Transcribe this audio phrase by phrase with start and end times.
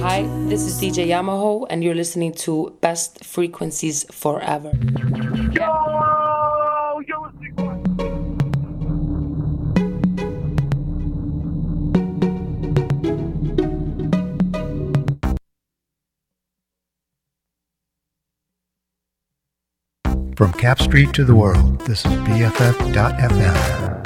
[0.00, 4.70] Hi, this is DJ Yamaho, and you're listening to Best Frequencies Forever.
[20.36, 23.97] From Capp Street to the world, this is BFF.FM.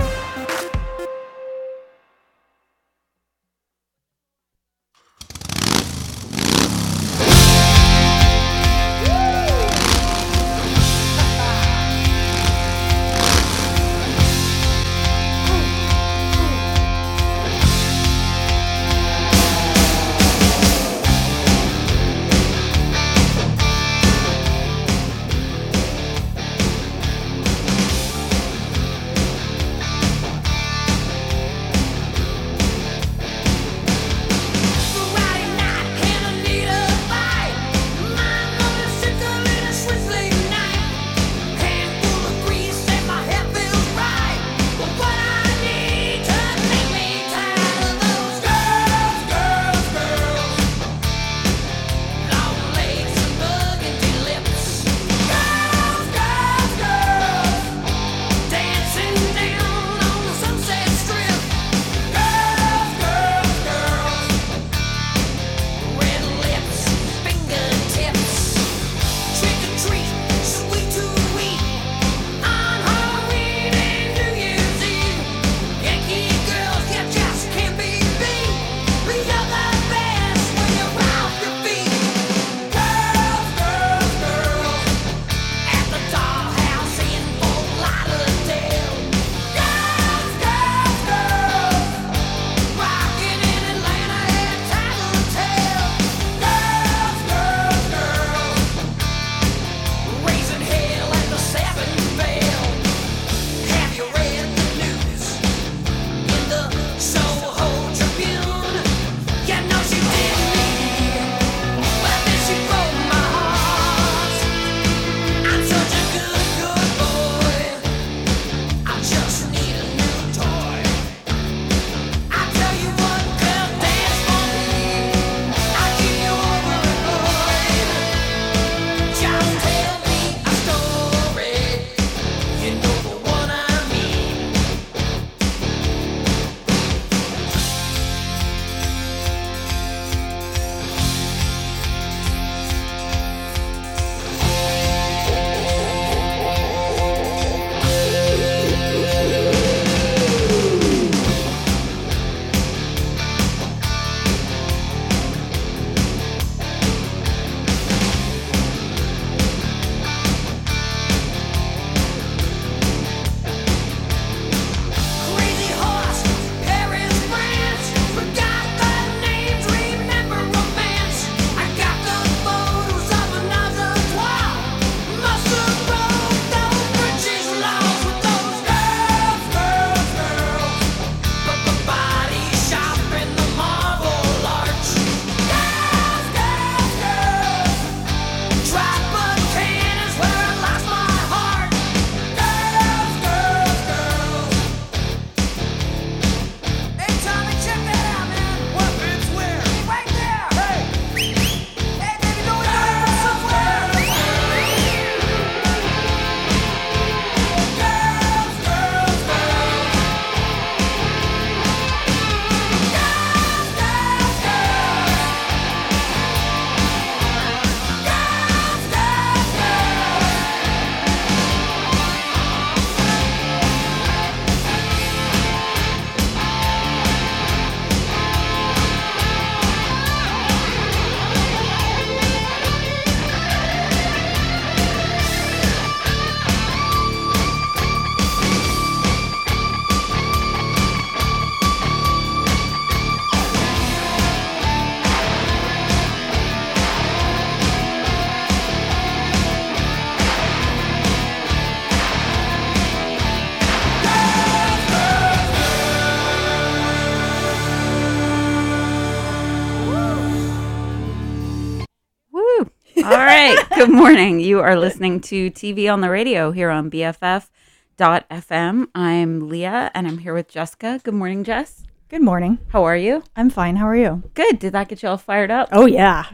[263.82, 264.38] Good morning.
[264.38, 268.87] You are listening to TV on the radio here on BFF.FM.
[268.94, 271.00] I'm Leah and I'm here with Jessica.
[271.02, 271.82] Good morning, Jess.
[272.08, 272.58] Good morning.
[272.69, 273.25] How are you?
[273.34, 273.75] I'm fine.
[273.75, 274.23] How are you?
[274.34, 274.61] Good.
[274.61, 275.70] Did that get you all fired up?
[275.73, 276.26] Oh yeah.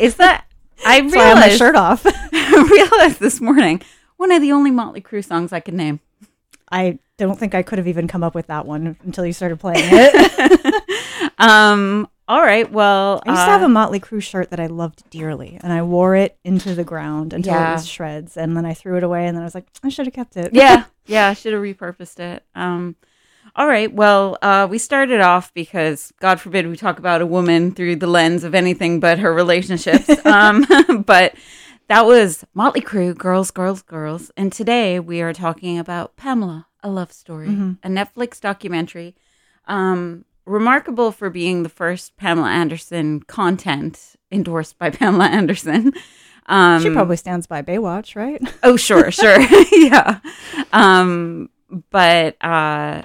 [0.00, 0.46] Is that
[0.86, 2.02] I So I my shirt off.
[2.32, 3.82] realized this morning
[4.16, 6.00] one of the only Motley Crue songs I could name.
[6.72, 9.60] I don't think I could have even come up with that one until you started
[9.60, 10.82] playing it.
[11.38, 12.08] Um.
[12.28, 12.70] All right.
[12.70, 15.72] Well, I used to uh, have a Motley Crue shirt that I loved dearly, and
[15.72, 17.70] I wore it into the ground until Yeah.
[17.70, 19.88] it was shreds, and then I threw it away, and then I was like, I
[19.90, 20.52] should have kept it.
[20.52, 21.28] yeah, yeah.
[21.28, 22.44] I should have repurposed it.
[22.54, 22.96] Um.
[23.54, 23.90] All right.
[23.90, 28.06] Well, uh, we started off because God forbid we talk about a woman through the
[28.06, 30.10] lens of anything but her relationships.
[30.26, 30.66] um.
[31.06, 31.34] But
[31.88, 36.90] that was Motley Crue, girls, girls, girls, and today we are talking about Pamela, a
[36.90, 37.46] love story,
[37.84, 39.14] a Netflix documentary.
[39.68, 40.24] Um.
[40.46, 45.92] Remarkable for being the first Pamela Anderson content endorsed by Pamela Anderson.
[46.46, 48.40] Um, She probably stands by Baywatch, right?
[48.62, 49.40] Oh, sure, sure.
[49.72, 50.20] yeah.
[50.72, 51.50] Um,
[51.90, 53.02] but uh,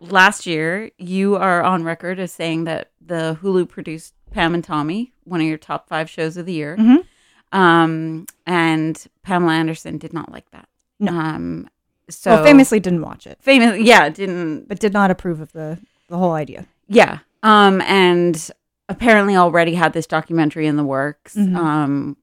[0.00, 5.12] last year, you are on record as saying that the Hulu produced Pam and Tommy,
[5.24, 6.76] one of your top five shows of the year.
[6.76, 7.04] Mhm.
[7.52, 10.68] Um, and Pamela Anderson did not like that.
[11.00, 11.12] No.
[11.12, 11.68] Um,
[12.08, 15.78] so well, famously didn't watch it, famous, yeah, didn't, but did not approve of the
[16.08, 16.66] the whole idea.
[16.90, 17.18] Yeah.
[17.42, 18.50] Um, and
[18.88, 21.34] apparently already had this documentary in the works.
[21.36, 21.56] Mhm.
[21.56, 22.16] Um,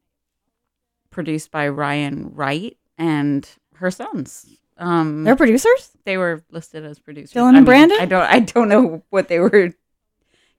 [1.10, 4.46] produced by Ryan White and her sons.
[4.78, 5.92] Um, They're producers.
[6.06, 7.34] they were listed as producers.
[7.34, 7.98] Dylan I and mean, Brandon?
[8.00, 8.22] I don't.
[8.30, 9.72] I don't know what they were.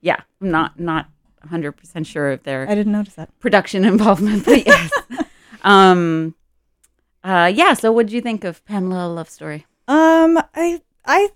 [0.01, 1.07] Yeah, I'm not not
[1.41, 3.29] 100 percent sure of their I didn't notice that.
[3.39, 4.91] production involvement, but yes.
[5.63, 6.35] um.
[7.23, 7.49] Uh.
[7.53, 7.73] Yeah.
[7.75, 9.65] So, what did you think of Pamela Love Story?
[9.87, 11.29] Um, I I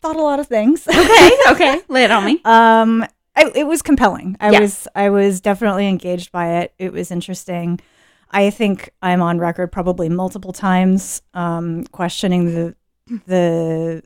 [0.00, 0.86] thought a lot of things.
[0.88, 1.30] Okay.
[1.48, 1.80] okay.
[1.88, 2.40] Lay it on me.
[2.44, 3.04] Um,
[3.36, 4.36] I, it was compelling.
[4.40, 4.60] I Yeah.
[4.60, 6.74] was I was definitely engaged by it.
[6.78, 7.80] It was interesting.
[8.30, 12.74] I think I'm on record probably multiple times um, questioning the
[13.26, 14.02] the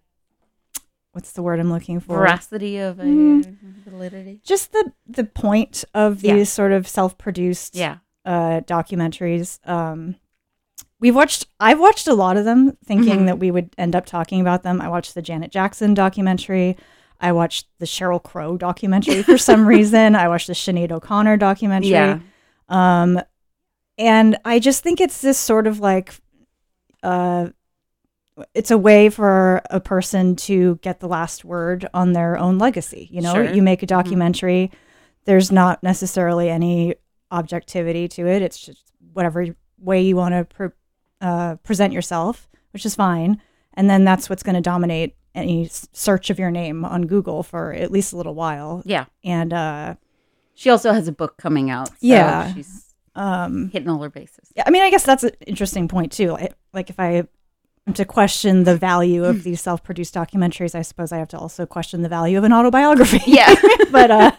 [1.12, 2.17] what's the word I'm looking for?
[2.19, 3.56] Veracity of a Mm.
[3.87, 4.41] validity.
[4.44, 6.44] Just the the point of these Yeah.
[6.44, 7.99] sort of self-produced Yeah.
[8.25, 9.58] uh, documentaries.
[9.69, 10.17] Um,
[11.05, 11.47] we've watched.
[11.61, 13.27] I've watched a lot of them, thinking Mhm.
[13.27, 14.81] that we would end up talking about them.
[14.81, 16.77] I watched the Janet Jackson documentary.
[17.21, 20.17] I watched the Sheryl Crow documentary for some reason.
[20.17, 21.91] I watched the Sinead O'Connor documentary.
[21.91, 22.19] Yeah.
[22.69, 23.21] Um,
[23.99, 26.15] and I just think it's this sort of like,
[27.03, 27.49] uh,
[28.55, 33.09] it's a way for a person to get the last word on their own legacy.
[33.12, 33.45] You know, Sure.
[33.55, 34.71] you make a documentary.
[35.27, 36.95] There's not necessarily any
[37.31, 38.43] objectivity to it.
[38.43, 39.47] It's just whatever
[39.79, 40.69] way you want to pre-
[41.21, 43.41] uh, present yourself, which is fine.
[43.75, 47.73] And then that's what's going to dominate any search of your name on Google for
[47.73, 48.83] at least a little while.
[48.85, 49.07] Yeah.
[49.25, 49.95] And uh,
[50.55, 51.89] She also has a book coming out.
[51.89, 52.55] so Yeah.
[52.55, 54.53] She's um, hitting all her bases.
[54.57, 56.31] Yeah, I mean, I guess that's an interesting point too.
[56.31, 57.25] Like, like if I
[57.87, 61.67] am to question the value of these self-produced documentaries, I suppose I have to also
[61.67, 63.21] question the value of an autobiography.
[63.27, 63.55] Yeah.
[63.91, 64.33] but uh,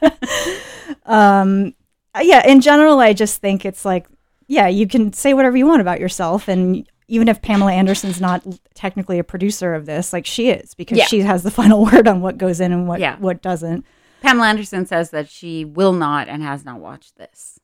[1.05, 1.73] um,
[2.21, 4.07] yeah, in general, I just think it's like,
[4.47, 8.43] yeah, you can say whatever you want about yourself, and even if Pamela Anderson's not
[8.73, 11.05] technically a producer of this, like she is, because Yeah.
[11.05, 13.17] she has the final word on what goes in and what Yeah.
[13.19, 13.85] what doesn't.
[14.21, 17.59] Pamela Anderson says that she will not and has not watched this.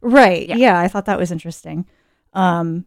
[0.00, 0.48] Right.
[0.48, 0.56] Yeah.
[0.56, 0.78] Yeah.
[0.80, 1.86] I thought that was interesting.
[2.32, 2.86] Um,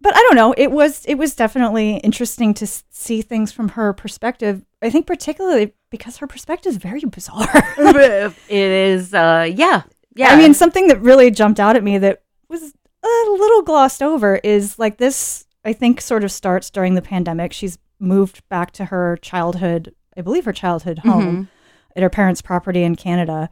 [0.00, 0.52] but I don't know.
[0.58, 4.64] It was it was definitely interesting to see things from her perspective.
[4.82, 7.46] I think particularly because her perspective is very bizarre.
[7.78, 9.82] it is, uh, yeah.
[10.16, 10.30] Yeah.
[10.30, 12.22] I mean, something that really jumped out at me that
[12.52, 12.72] was
[13.04, 15.44] a little glossed over is like this.
[15.64, 17.52] I think sort of starts during the pandemic.
[17.52, 21.48] She's moved back to her childhood, I believe her childhood home
[21.96, 23.48] at her parents' property in Canada.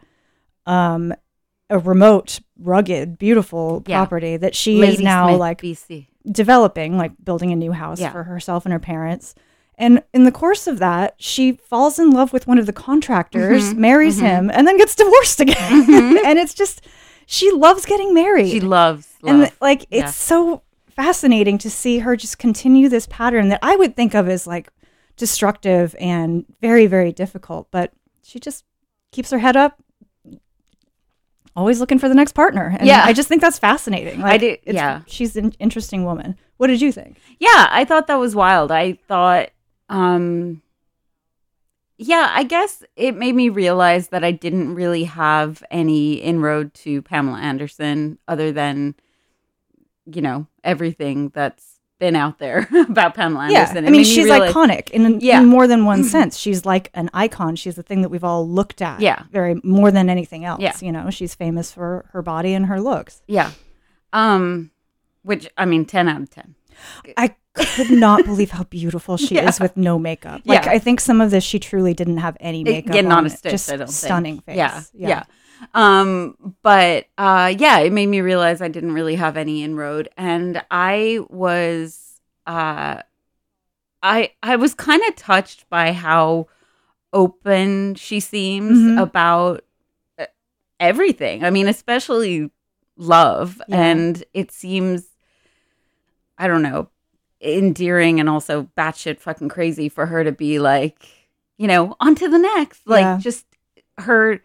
[0.66, 1.14] Um,
[1.68, 3.98] a remote, rugged, beautiful Yeah.
[4.00, 6.08] property that she Lady is now Smith, like BC.
[6.30, 8.10] developing, like building a new house Yeah.
[8.10, 9.34] for herself and her parents.
[9.78, 13.72] And in the course of that, she falls in love with one of the contractors,
[13.72, 14.22] Mhm, marries mhm.
[14.22, 15.86] him, and then gets divorced again.
[15.86, 16.24] Mhm.
[16.24, 16.84] and it's just,
[17.32, 18.50] she loves getting married.
[18.50, 20.06] She loves, and like, it's Yeah.
[20.10, 24.48] so fascinating to see her just continue this pattern that I would think of as
[24.48, 24.68] like
[25.16, 27.68] destructive and very, very difficult.
[27.70, 27.92] But
[28.24, 28.64] she just
[29.12, 29.80] keeps her head up,
[31.54, 32.74] always looking for the next partner.
[32.78, 33.02] And Yeah.
[33.04, 34.22] I just think that's fascinating.
[34.24, 35.02] I do- it's- yeah.
[35.06, 36.36] She's an interesting woman.
[36.56, 37.16] What did you think?
[37.38, 38.72] Yeah, I thought that was wild.
[38.72, 39.50] I thought,
[39.88, 40.62] um,
[42.02, 47.02] yeah, I guess it made me realize that I didn't really have any inroad to
[47.02, 48.94] Pamela Anderson other than,
[50.06, 53.84] you know, everything that's been out there about Pamela Anderson.
[53.84, 53.88] Yeah.
[53.88, 55.40] I mean, me she's realize- iconic in, Yeah.
[55.42, 56.38] in more than one sense.
[56.38, 57.54] She's like an icon.
[57.56, 59.00] She's the thing that we've all looked at.
[59.00, 59.24] Yeah.
[59.30, 60.62] very more than anything else.
[60.62, 60.72] Yeah.
[60.80, 63.20] you know, she's famous for her body and her looks.
[63.26, 63.50] Yeah.
[64.14, 64.70] Um,
[65.22, 66.54] which I mean, ten out of ten.
[67.18, 69.48] I could not believe how beautiful she Yeah.
[69.48, 70.42] is with no makeup.
[70.44, 70.70] Like Yeah.
[70.72, 72.94] I think some of this she truly didn't have any makeup.
[72.94, 73.52] yeah, not on a stitch.
[73.52, 74.44] Just I don't stunning think.
[74.46, 74.56] face.
[74.56, 75.24] Yeah, yeah.
[75.74, 80.62] Um, but uh, yeah, it made me realize I didn't really have any inroad, and
[80.70, 83.02] I was, uh,
[84.02, 86.46] I I was kind of touched by how
[87.12, 89.02] open she seems Mhm.
[89.02, 89.64] about
[90.18, 90.26] uh,
[90.78, 91.44] everything.
[91.44, 92.50] I mean, especially
[92.96, 93.82] love, Yeah.
[93.82, 95.08] and it seems,
[96.38, 96.88] I don't know,
[97.40, 101.06] endearing and also batshit fucking crazy for her to be like,
[101.58, 102.86] you know, on to the next.
[102.86, 103.18] Like Yeah.
[103.18, 103.46] just
[103.98, 104.40] her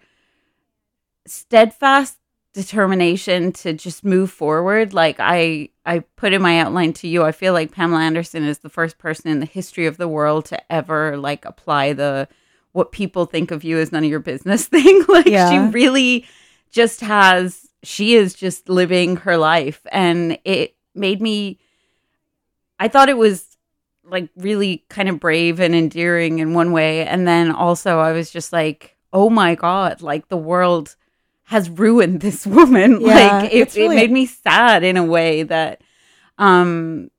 [1.27, 2.17] steadfast
[2.53, 4.93] determination to just move forward.
[4.93, 8.59] Like I I put in my outline to you, I feel like Pamela Anderson is
[8.59, 12.27] the first person in the history of the world to ever like apply the
[12.71, 15.03] what people think of you is none of your business thing.
[15.07, 15.49] like Yeah.
[15.67, 16.25] she really
[16.71, 21.59] just has she is just living her life and it made me
[22.79, 23.57] I thought it was
[24.03, 27.05] like really kind of brave and endearing in one way.
[27.07, 30.95] And then also I was just like oh my god like the world
[31.45, 33.01] has ruined this woman.
[33.01, 35.81] Yeah, like it, really- it made me sad in a way that
[36.37, 37.09] um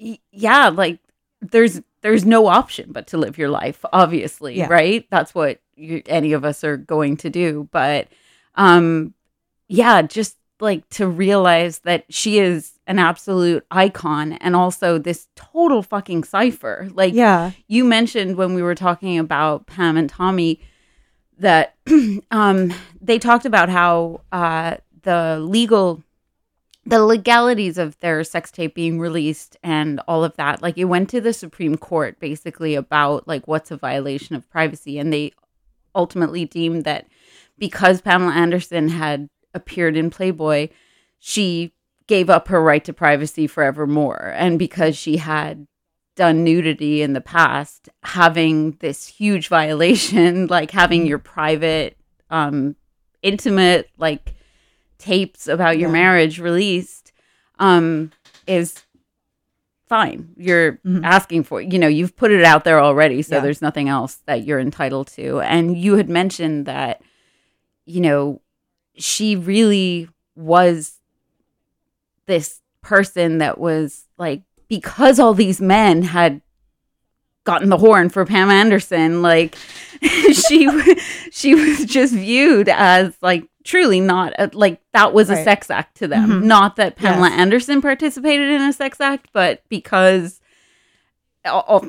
[0.00, 0.98] y- yeah like
[1.40, 4.68] there's there's no option but to live your life obviously Yeah.
[4.68, 5.06] right?
[5.10, 7.68] That's what you, any of us are going to do.
[7.70, 8.08] But
[8.56, 9.14] um
[9.68, 15.82] yeah just like to realize that she is an absolute icon and also this total
[15.82, 16.88] fucking cipher.
[16.92, 17.52] Like Yeah.
[17.66, 20.60] you mentioned when we were talking about Pam and Tommy
[21.38, 21.74] that
[22.30, 26.02] um, they talked about how uh, the legal
[26.86, 30.60] the legalities of their sex tape being released and all of that.
[30.60, 34.98] Like it went to the supreme court basically about like what's a violation of privacy.
[34.98, 35.32] And they
[35.94, 37.06] ultimately deemed that
[37.56, 40.68] because pamela anderson had appeared in playboy
[41.18, 41.72] she
[42.06, 45.66] gave up her right to privacy forevermore and because she had
[46.16, 51.96] done nudity in the past having this huge violation like having your private
[52.30, 52.76] um
[53.22, 54.34] intimate like
[54.98, 55.94] tapes about your Yeah.
[55.94, 57.12] marriage released
[57.58, 58.12] um
[58.46, 58.82] is
[59.88, 61.04] fine you're Mhm.
[61.04, 63.40] asking for you know you've put it out there already so Yeah.
[63.42, 67.02] there's nothing else that you're entitled to and you had mentioned that
[67.86, 68.40] you know
[68.96, 70.98] she really was
[72.26, 76.40] this person that was like because all these men had
[77.44, 79.54] gotten the horn for Pam Anderson like
[80.32, 80.68] she
[81.30, 85.96] she was just viewed as like truly not a, like that was a sex act
[85.98, 86.42] to them Mhm.
[86.44, 87.38] not that Pamela Yes.
[87.38, 90.40] Anderson participated in a sex act but because
[91.44, 91.88] all, all-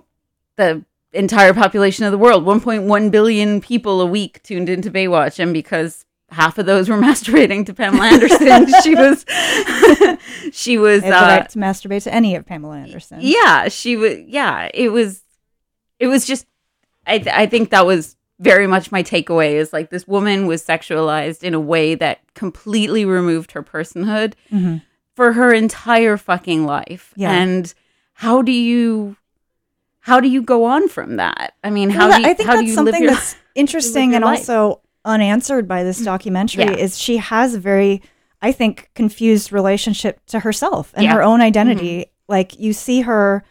[0.58, 0.84] the
[1.14, 6.06] entire population of the world 1.1 billion people a week tuned into Baywatch and because
[6.36, 9.26] half of those were masturbating to Pamela Anderson she was
[10.52, 13.20] she was uh, right to masturbate to any of Pamela Anderson.
[13.22, 15.22] yeah she was yeah it was
[16.00, 16.46] it was just
[17.08, 20.62] i th- i think that was very much my takeaway is like this woman was
[20.64, 24.82] sexualized in a way that completely removed her personhood Mhm.
[25.16, 27.32] for her entire fucking life Yeah.
[27.32, 27.74] and
[28.14, 29.16] how do you
[30.02, 32.50] how do you go on from that i mean how Well, do you I think
[32.50, 34.40] that's something that's interesting and life.
[34.40, 36.72] also unanswered by this documentary Yeah.
[36.76, 38.02] is she has a very,
[38.42, 41.10] I think, confused relationship to herself and Yeah.
[41.12, 41.18] Mm-hmm.
[41.18, 42.08] her own identity.
[42.28, 43.44] Like you see her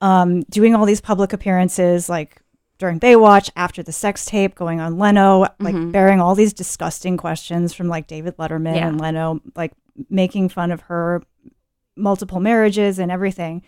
[0.00, 2.40] um, doing all these public appearances, like
[2.78, 5.90] during Baywatch, after the sex tape, going on Leno, like Mhm.
[5.90, 8.86] bearing all these disgusting questions from like David Letterman Yeah.
[8.86, 9.72] and Leno, like
[10.08, 11.22] making fun of her
[11.96, 13.62] multiple marriages and everything.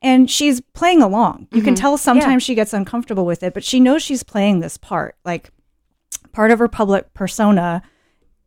[0.00, 1.48] And she's playing along.
[1.52, 1.78] You can Mhm.
[1.80, 5.16] tell sometimes she gets uncomfortable with it, but she knows she's playing this part.
[5.24, 5.50] Like
[6.32, 7.82] part of her public persona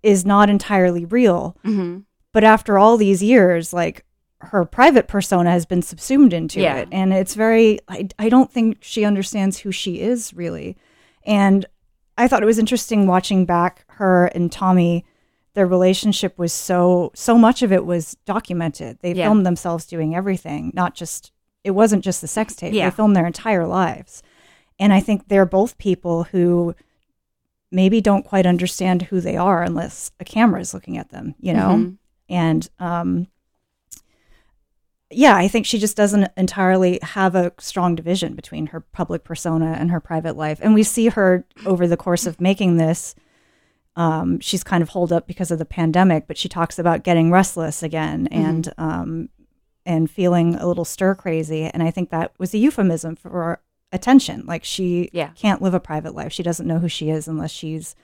[0.04, 1.56] is not entirely real.
[1.65, 2.04] Mhm.
[2.32, 4.06] But after all these years, like
[4.42, 6.75] her private persona has been subsumed into Yeah.
[6.77, 6.89] it.
[6.92, 10.75] And it's very, I, I don't think she understands who she is really.
[11.25, 11.65] And
[12.18, 15.06] I thought it was interesting watching back her and Tommy.
[15.56, 19.00] Their relationship was so, so much of it was documented.
[19.01, 19.25] They Yeah.
[19.27, 21.32] filmed themselves doing everything, not just,
[21.63, 22.74] it wasn't just the sex tape.
[22.74, 22.89] Yeah.
[22.89, 24.22] They filmed their entire lives.
[24.80, 26.75] And I think they're both people who
[27.75, 31.53] maybe don't quite understand who they are unless a camera is looking at them, you
[31.53, 31.75] know?
[31.75, 31.98] Mhm.
[32.29, 33.27] And um,
[35.12, 39.75] yeah, I think she just doesn't entirely have a strong division between her public persona
[39.77, 40.60] and her private life.
[40.62, 43.13] And we see her over the course of making this.
[43.98, 47.29] Um, she's kind of holed up because of the pandemic, but she talks about getting
[47.29, 49.29] restless again and um,
[49.86, 51.65] and feeling a little stir crazy.
[51.65, 53.62] And I think that was a euphemism for
[53.95, 54.43] attention.
[54.45, 55.29] Like she Yeah.
[55.35, 56.31] can't live a private life.
[56.31, 57.95] She doesn't know who she is unless she's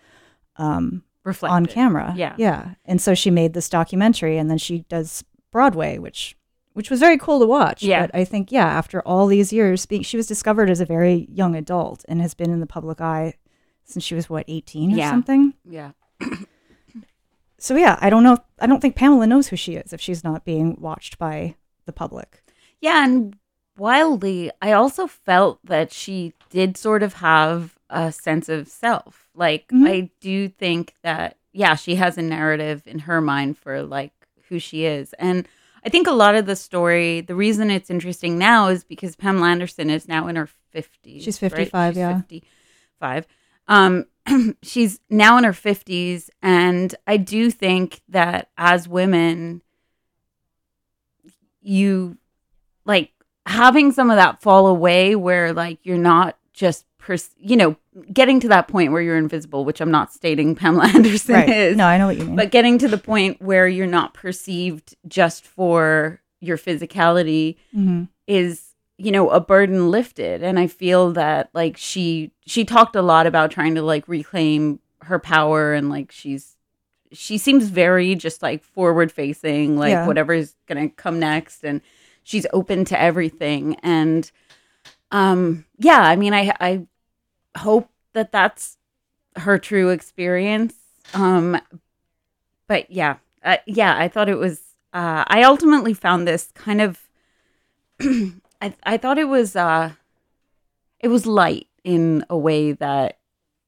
[0.57, 1.53] um, Reflected.
[1.53, 2.13] on camera.
[2.15, 2.33] Yeah.
[2.37, 2.73] Yeah.
[2.85, 6.35] And so she made this documentary and then she does Broadway, which
[6.73, 7.83] which was very cool to watch.
[7.83, 8.01] Yeah.
[8.07, 11.27] But I think, yeah, after all these years, being, she was discovered as a very
[11.29, 13.33] young adult and has been in the public eye
[13.83, 15.09] since she was what 18 or Yeah.
[15.09, 15.53] something.
[15.69, 15.91] Yeah.
[17.57, 18.39] So yeah, I don't know.
[18.59, 21.55] I don't think Pamela knows who she is if she's not being watched by
[21.85, 22.41] the public.
[22.79, 23.35] Yeah, and
[23.77, 29.27] wildly, I also felt that she did sort of have a sense of self.
[29.35, 29.87] Like, Mhm.
[29.87, 34.13] I do think that, yeah, she has a narrative in her mind for like
[34.49, 35.13] who she is.
[35.13, 35.47] And
[35.83, 39.47] I think a lot of the story, the reason it's interesting now is because Pamela
[39.49, 41.23] Anderson is now in her 50s.
[41.23, 41.51] She's right?
[41.51, 42.21] 55, She's yeah.
[42.21, 43.27] 55.
[43.67, 44.05] Um,
[44.61, 46.29] she's now in her 50s.
[46.41, 49.61] And I do think that as women,
[51.61, 52.17] you
[52.85, 53.11] like
[53.45, 57.75] having some of that fall away where like you're not just pers- you know
[58.13, 61.87] getting to that point where you're invisible which i'm not stating pamela anderson is No,
[61.87, 62.35] I know what you mean.
[62.35, 68.07] but getting to the point where you're not perceived just for your physicality Mhm.
[68.27, 68.67] is
[68.97, 73.25] you know a burden lifted and i feel that like she she talked a lot
[73.25, 76.55] about trying to like reclaim her power and like she's
[77.11, 80.05] she seems very just like forward facing like Yeah.
[80.05, 81.81] whatever is gonna come next and
[82.23, 83.75] she's open to everything.
[83.83, 84.29] And
[85.13, 86.85] um yeah i mean i i
[87.57, 88.77] hope that that's
[89.35, 90.73] her true experience.
[91.13, 91.59] Um
[92.67, 94.61] but yeah uh, yeah i thought it was
[94.93, 96.99] uh i ultimately found this kind of
[98.01, 99.91] I, I thought it was uh
[100.99, 103.17] it was light in a way that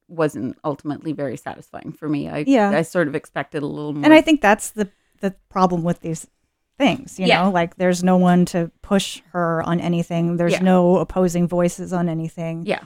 [0.08, 2.30] wasn't ultimately very satisfying for me.
[2.30, 2.70] I Yeah.
[2.70, 4.90] i sort of expected a little more and I think that's the
[5.22, 6.28] the problem with these
[6.78, 7.20] things.
[7.20, 7.44] You Yeah.
[7.44, 10.38] know, like there's no one to push her on anything.
[10.38, 10.64] There's Yeah.
[10.64, 12.64] no opposing voices on anything.
[12.66, 12.80] yeah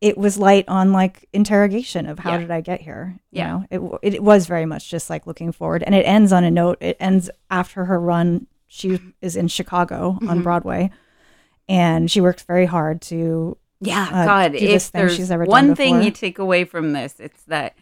[0.00, 2.38] It was light on like interrogation of how Yeah.
[2.38, 3.18] did I get here?
[3.30, 3.46] You Yeah.
[3.70, 6.50] know, it it was very much just like looking forward, and it ends on a
[6.50, 6.78] note.
[6.80, 8.46] It ends after her run.
[8.66, 10.42] She is in Chicago on Mhm.
[10.42, 10.90] Broadway,
[11.68, 15.30] and she works very hard to Yeah, uh, God, do this if thing there's she's
[15.30, 17.74] ever done one thing you take away from this, it's that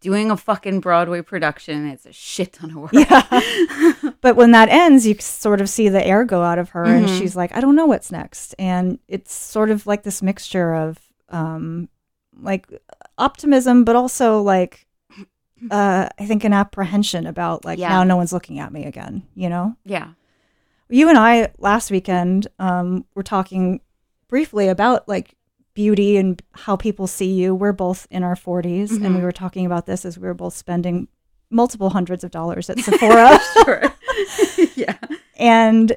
[0.00, 2.92] doing a fucking Broadway production, it's a shit ton of work.
[2.92, 4.10] Yeah.
[4.20, 7.06] but when that ends, you sort of see the air go out of her, and
[7.06, 7.18] Mhm.
[7.18, 8.54] she's like, I don't know what's next.
[8.58, 10.98] And it's sort of like this mixture of
[11.30, 11.88] um,
[12.40, 12.66] like
[13.18, 14.86] optimism, but also like,
[15.70, 17.88] uh, I think an apprehension about like, Yeah.
[17.90, 19.76] now no one's looking at me again, you know?
[19.84, 20.10] yeah.
[20.90, 23.82] You and I last weekend um, were talking
[24.28, 25.34] briefly about like
[25.78, 27.54] beauty and how people see you.
[27.54, 29.22] We're both in our 40s, and we Mhm.
[29.22, 31.06] were talking about this as we were both spending
[31.50, 33.38] multiple hundreds of dollars at Sephora.
[33.54, 33.82] sure.
[34.74, 34.96] yeah.
[35.38, 35.96] And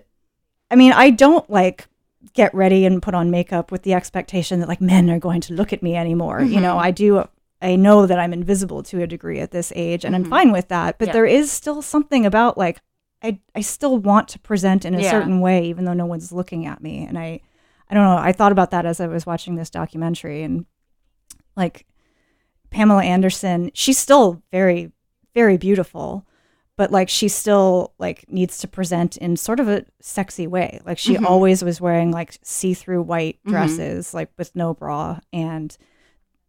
[0.70, 1.88] I mean, I don't like
[2.34, 5.54] get ready and put on makeup with the expectation that like men are going to
[5.56, 6.42] look at me anymore.
[6.44, 6.82] You know, Mhm.
[6.88, 7.24] I do.
[7.60, 10.30] I know that I'm invisible to a degree at this age, and I'm Mhm.
[10.30, 11.00] fine with that.
[11.00, 11.14] But Yeah.
[11.14, 12.82] there is still something about like
[13.24, 15.10] I I still want to present in a Yeah.
[15.12, 17.04] certain way, even though no one's looking at me.
[17.10, 17.40] And I
[17.92, 18.18] I don't know.
[18.18, 20.66] I thought about that as I was watching this documentary, and
[21.58, 21.86] like
[22.70, 24.92] Pamela Anderson, she's still very
[25.34, 26.26] very beautiful
[26.78, 30.98] but like she still like needs to present in sort of a sexy way like
[30.98, 31.26] she Mhm.
[31.26, 33.52] always was wearing like see-through white Mhm.
[33.52, 35.78] dresses like with no bra and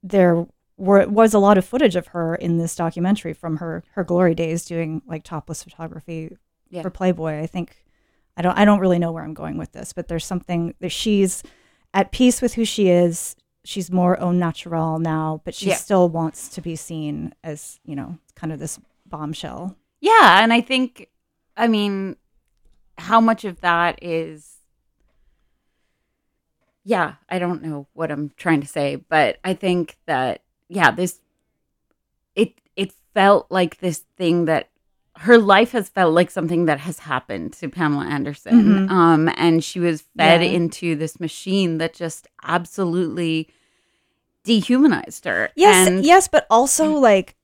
[0.02, 0.44] there
[0.76, 4.34] were was a lot of footage of her in this documentary from her her glory
[4.34, 6.36] days doing like topless photography
[6.70, 6.82] Yeah.
[6.82, 7.81] for playboy i think
[8.36, 10.90] i don't i don't really know where i'm going with this but there's something that
[10.90, 11.42] she's
[11.94, 15.76] at peace with who she is she's more au naturel now but she Yeah.
[15.76, 20.60] still wants to be seen as you know kind of this bombshell Yeah, and I
[20.62, 21.08] think,
[21.56, 22.16] I mean,
[22.98, 24.56] how much of that is,
[26.84, 31.20] yeah, I don't know what I'm trying to say, but I think that, yeah, this,
[32.34, 34.70] it, it felt like this thing that
[35.18, 38.88] her life has felt like something that has happened to Pamela Anderson.
[38.88, 38.90] Mhm.
[38.90, 40.48] Um, and she was fed Yeah.
[40.50, 43.48] into this machine that just absolutely
[44.44, 45.50] dehumanized her.
[45.54, 47.36] Yes, And- yes, but also like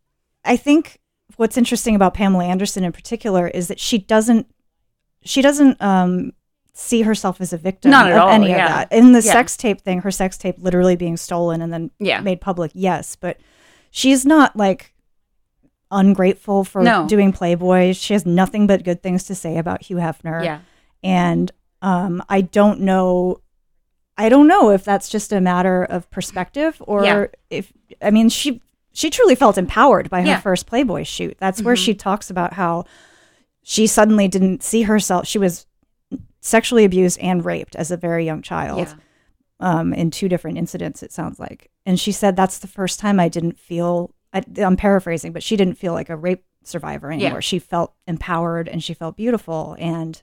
[0.44, 0.98] I think
[1.36, 4.46] what's interesting about Pamela Anderson in particular is that she doesn't
[5.22, 6.32] she doesn't um
[6.72, 8.64] see herself as a victim Not at of all, any yeah.
[8.64, 8.96] of that.
[8.96, 9.32] In the Yeah.
[9.32, 12.20] sex tape thing, her sex tape literally being stolen and then Yeah.
[12.20, 13.36] made public, yes, but
[13.90, 14.94] she's not like
[15.90, 17.06] ungrateful for No.
[17.06, 17.92] doing Playboy.
[17.94, 20.60] She has nothing but good things to say about Hugh Hefner Yeah.
[21.02, 23.40] and um, I don't know.
[24.16, 27.26] I don't know if that's just a matter of perspective or Yeah.
[27.50, 27.72] if
[28.02, 28.60] I mean she
[28.92, 30.32] she truly felt empowered by her Yeah.
[30.34, 30.42] Mm-hmm.
[30.42, 31.36] first Playboy shoot.
[31.38, 32.84] That's where she talks about how
[33.62, 35.26] she suddenly didn't see herself.
[35.26, 35.66] She was
[36.40, 38.94] sexually abused and raped as a very young child Yeah.
[39.60, 41.02] um, in two different incidents.
[41.02, 44.10] It sounds like, and she said that's the first time I didn't feel.
[44.32, 47.38] I, I'm paraphrasing, but she didn't feel like a rape survivor anymore.
[47.38, 47.40] Yeah.
[47.40, 50.20] She felt empowered and she felt beautiful, and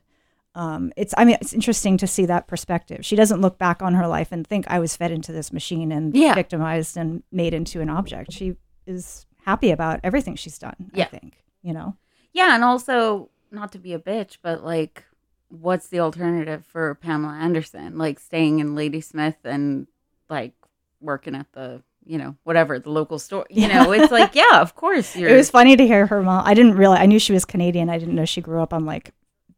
[0.53, 3.05] um, it's I mean it's interesting to see that perspective.
[3.05, 5.91] She doesn't look back on her life and think I was fed into this machine
[5.91, 6.33] and Yeah.
[6.35, 8.31] victimized and made into an object.
[8.31, 10.91] She is happy about everything she's done.
[10.93, 11.05] I Yeah.
[11.05, 11.95] think you know.
[12.31, 15.03] Yeah, and also not to be a bitch, but like,
[15.49, 17.97] what's the alternative for Pamela Anderson?
[17.97, 19.87] Like staying in Ladysmith and
[20.29, 20.53] like
[21.01, 23.45] working at the you know whatever the local store.
[23.49, 25.15] You know, it's like yeah, of course.
[25.15, 26.43] It was funny to hear her mom.
[26.45, 26.99] I didn't realize.
[27.01, 27.89] I knew she was Canadian.
[27.89, 29.11] I didn't know she grew up on like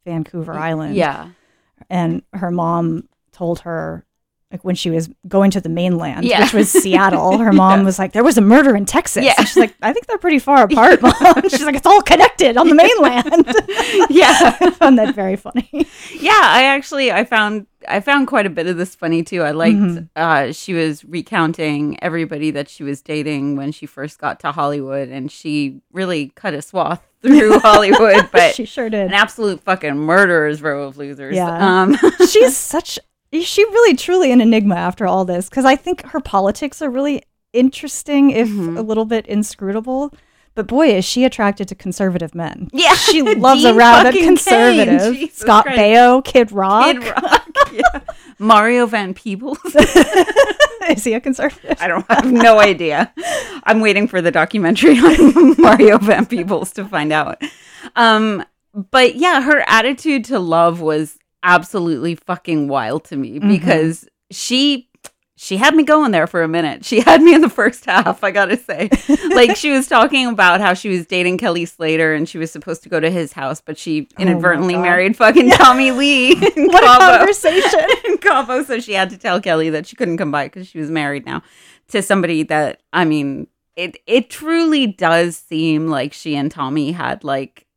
[0.04, 0.94] Vancouver Island.
[0.94, 1.30] yeah,
[1.90, 4.04] and her mom told her
[4.50, 6.40] like when she was going to the mainland, Yeah.
[6.42, 7.84] which was Seattle, her mom Yeah.
[7.84, 9.34] was like, "There was a murder in Texas." Yeah.
[9.36, 11.12] And she's like, "I think they're pretty far apart, mom."
[11.48, 13.46] she's like, "It's all connected on the mainland."
[14.10, 14.56] yeah.
[14.60, 15.68] I found that very funny.
[16.18, 19.50] yeah i actually i found i found quite a bit of this funny too i
[19.50, 20.04] liked Mm-hmm.
[20.16, 25.08] uh she was recounting everybody that she was dating when she first got to hollywood
[25.10, 29.06] and she really cut a swath through hollywood but she sure did.
[29.06, 31.82] an absolute fucking murderer's row of losers Yeah.
[31.82, 31.96] um
[32.28, 32.98] She's such.
[33.32, 37.22] She really, truly an enigma after all this because I think her politics are really
[37.52, 38.76] interesting, if Mm-hmm.
[38.76, 40.12] a little bit inscrutable.
[40.54, 42.68] But boy, is she attracted to conservative men.
[42.72, 42.94] Yeah.
[42.94, 45.14] she loves a rabid conservative.
[45.14, 45.30] Kane.
[45.30, 45.78] Scott Christ.
[45.78, 46.96] Baio, Kid Rock.
[46.96, 47.48] Kid Rock.
[47.72, 48.00] yeah.
[48.40, 49.58] Mario Van Peebles.
[50.90, 51.76] Is he a conservative?
[51.80, 53.12] I don't I have no idea.
[53.64, 57.40] I'm waiting for the documentary on Mario Van Peebles to find out.
[57.94, 58.44] Um,
[58.90, 63.48] but yeah, her attitude to love was absolutely fucking wild to me mm-hmm.
[63.48, 64.88] because she
[65.40, 66.84] she had me going there for a minute.
[66.84, 68.90] She had me in the first half, I gotta say.
[69.30, 72.82] like she was talking about how she was dating Kelly Slater and she was supposed
[72.82, 74.82] to go to his house, but she oh inadvertently God.
[74.82, 76.32] married fucking Tommy Lee.
[76.32, 77.86] in What a conversation.
[78.06, 80.78] in Cabo, so she had to tell Kelly that she couldn't come by because she
[80.78, 81.42] was married now
[81.88, 83.46] to somebody that I mean,
[83.76, 87.67] it it truly does seem like she and Tommy had like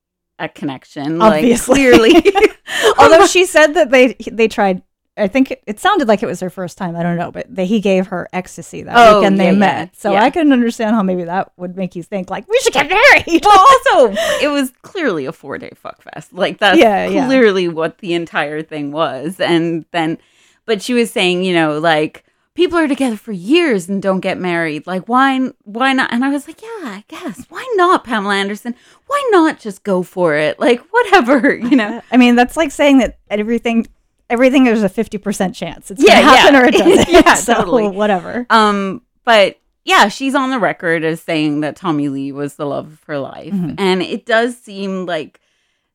[0.44, 1.90] a connection, Obviously.
[1.92, 2.34] like clearly.
[2.98, 4.82] Although she said that they they tried.
[5.18, 6.96] I think it, it sounded like it was her first time.
[6.96, 9.58] I don't know, but they, he gave her ecstasy that Oh, weekend they yeah, yeah,
[9.58, 9.96] met.
[9.96, 10.24] So yeah.
[10.24, 13.44] I can understand how maybe that would make you think like we should get married.
[13.46, 13.60] well,
[13.96, 16.32] also, it was clearly a four day fuck fest.
[16.32, 16.80] Like that's
[17.28, 19.40] clearly what the entire thing was.
[19.40, 20.18] And then,
[20.66, 24.38] but she was saying, you know, like people are together for years and don't get
[24.38, 24.86] married.
[24.88, 25.40] Like why?
[25.64, 26.12] Why not?
[26.14, 28.76] And I was like, yeah, I guess why not, Pamela Anderson?
[29.08, 30.60] Why not just go for it?
[30.60, 32.02] Like whatever, you know.
[32.12, 33.88] I mean, that's like saying that everything
[34.30, 35.92] everything is a fifty percent chance.
[35.92, 36.62] It's Yeah, gonna happen yeah.
[36.62, 37.10] or it doesn't.
[37.26, 37.88] Yeah, so totally.
[37.90, 38.46] whatever.
[38.50, 42.86] Um, but yeah, she's on the record as saying that Tommy Lee was the love
[42.88, 43.52] of her life.
[43.54, 43.74] Mm-hmm.
[43.80, 45.40] And it does seem like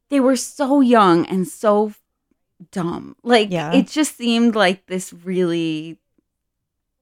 [0.08, 1.92] they were so young and so
[2.72, 3.14] dumb.
[3.22, 3.72] Like Yeah.
[3.72, 5.98] it just seemed like this really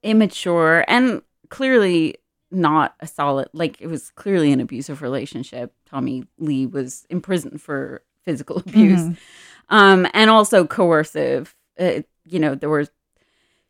[0.05, 2.17] immature and clearly
[2.51, 5.73] not a solid like it was clearly an abusive relationship.
[5.89, 9.01] Tommy Lee was imprisoned for physical abuse.
[9.01, 9.15] Mm-hmm.
[9.75, 11.55] Um and also coercive.
[11.79, 12.91] Uh, you know, there was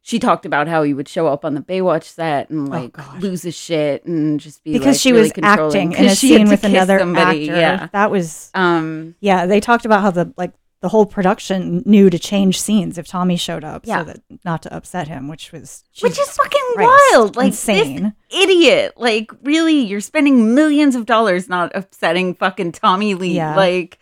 [0.02, 3.22] she talked about how he would show up on the Baywatch set and like gosh.
[3.22, 6.18] lose his shit and just be Because like, she really was acting in a 'Cause
[6.18, 7.60] she had scene with another somebody, actor.
[7.60, 7.88] Yeah.
[7.92, 9.14] That was Um.
[9.20, 9.46] yeah.
[9.46, 10.52] They talked about how the like
[10.84, 14.00] the whole production knew to change scenes if Tommy showed up, Yeah.
[14.00, 17.36] so that not to upset him, which was Which is fucking Christ, wild.
[17.36, 18.12] Like insane.
[18.28, 18.92] idiot.
[18.98, 23.36] Like really, you're spending millions of dollars not upsetting fucking Tommy Lee.
[23.36, 23.56] Yeah.
[23.56, 23.98] Like.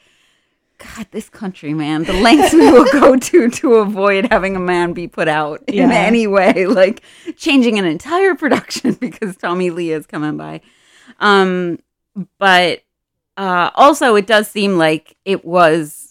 [0.96, 4.92] God, this country, man, the lengths we will go to to avoid having a man
[4.94, 5.92] be put out in Yeah.
[5.92, 7.02] any way, like
[7.36, 10.60] changing an entire production because Tommy Lee is coming by.
[11.20, 11.78] Um,
[12.40, 12.82] but
[13.36, 16.01] uh, also, it does seem like it was,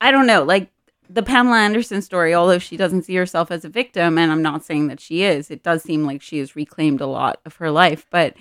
[0.00, 0.68] I- don't know, like
[1.08, 4.64] the Pamela Anderson story, although she doesn't see herself as a victim, and I'm not
[4.64, 7.70] saying that she is, it does seem like she has reclaimed a lot of her
[7.70, 8.06] life.
[8.10, 8.34] But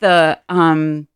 [0.00, 1.08] the, um,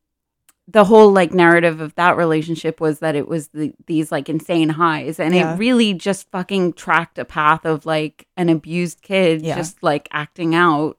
[0.67, 4.69] the whole like narrative of that relationship was that it was the, these like insane
[4.69, 5.55] highs and Yeah.
[5.55, 9.57] it really just fucking tracked a path of like an abused kid Yeah.
[9.57, 10.97] just like acting out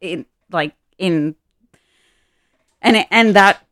[0.00, 1.34] in like in
[2.80, 3.66] and and that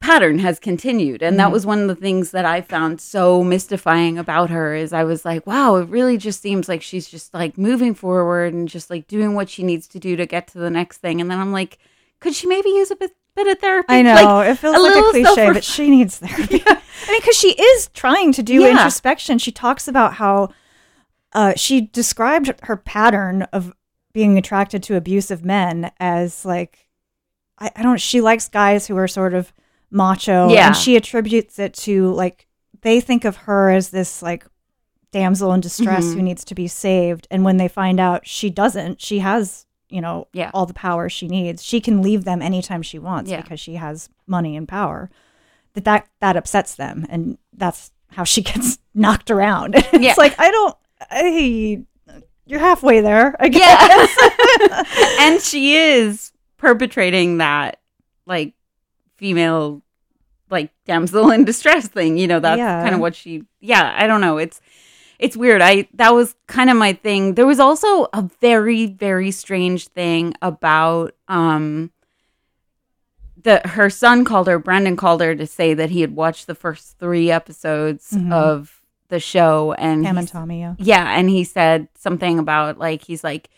[0.00, 1.38] pattern has continued and Mm-hmm.
[1.38, 5.04] that was one of the things that i found so mystifying about her is i
[5.04, 8.88] was like wow it really just seems like she's just like moving forward and just
[8.90, 11.38] like doing what she needs to do to get to the next thing and then
[11.38, 11.78] i'm like
[12.18, 14.80] could she maybe use a bit, bit of therapy I know Like, it feels a
[14.80, 16.62] like a cliche, self-ref- but she needs therapy.
[16.66, 18.72] I mean, because she is trying to do Yeah.
[18.72, 19.38] introspection.
[19.38, 20.50] She talks about how
[21.32, 23.72] uh, she described her pattern of
[24.12, 26.88] being attracted to abusive men as like
[27.58, 27.98] I, I don't.
[28.00, 29.50] She likes guys who are sort of
[29.90, 30.68] macho, Yeah.
[30.68, 32.46] and she attributes it to like
[32.82, 34.46] they think of her as this like
[35.12, 36.16] damsel in distress Mm-hmm.
[36.16, 40.00] who needs to be saved, and when they find out she doesn't, she has you
[40.00, 40.50] know Yeah.
[40.54, 41.64] all the power she needs.
[41.64, 43.40] She can leave them anytime she wants Yeah.
[43.42, 45.10] because she has money and power.
[45.74, 49.74] That that that upsets them, and that's how she gets knocked around.
[49.92, 50.10] Yeah.
[50.10, 50.76] it's like I don't.
[51.10, 51.82] I,
[52.46, 53.34] you're halfway there.
[53.40, 54.16] I guess.
[54.60, 54.84] Yeah.
[55.20, 57.80] and she is perpetrating that
[58.26, 58.54] like
[59.20, 59.82] female
[60.50, 62.16] like damsel in distress thing.
[62.18, 62.82] You know, that's Yeah.
[62.82, 64.38] kind of what she yeah, I don't know.
[64.38, 64.60] It's
[65.18, 65.60] it's weird.
[65.60, 67.34] I that was kind of my thing.
[67.34, 71.90] There was also a very, very strange thing about um
[73.42, 76.54] the her son called her, Brandon called her to say that he had watched the
[76.54, 78.32] first three episodes Mhm.
[78.32, 80.60] of the show and Pam and Tommy.
[80.60, 80.74] Yeah.
[80.78, 83.48] yeah, and he said something about like he's like,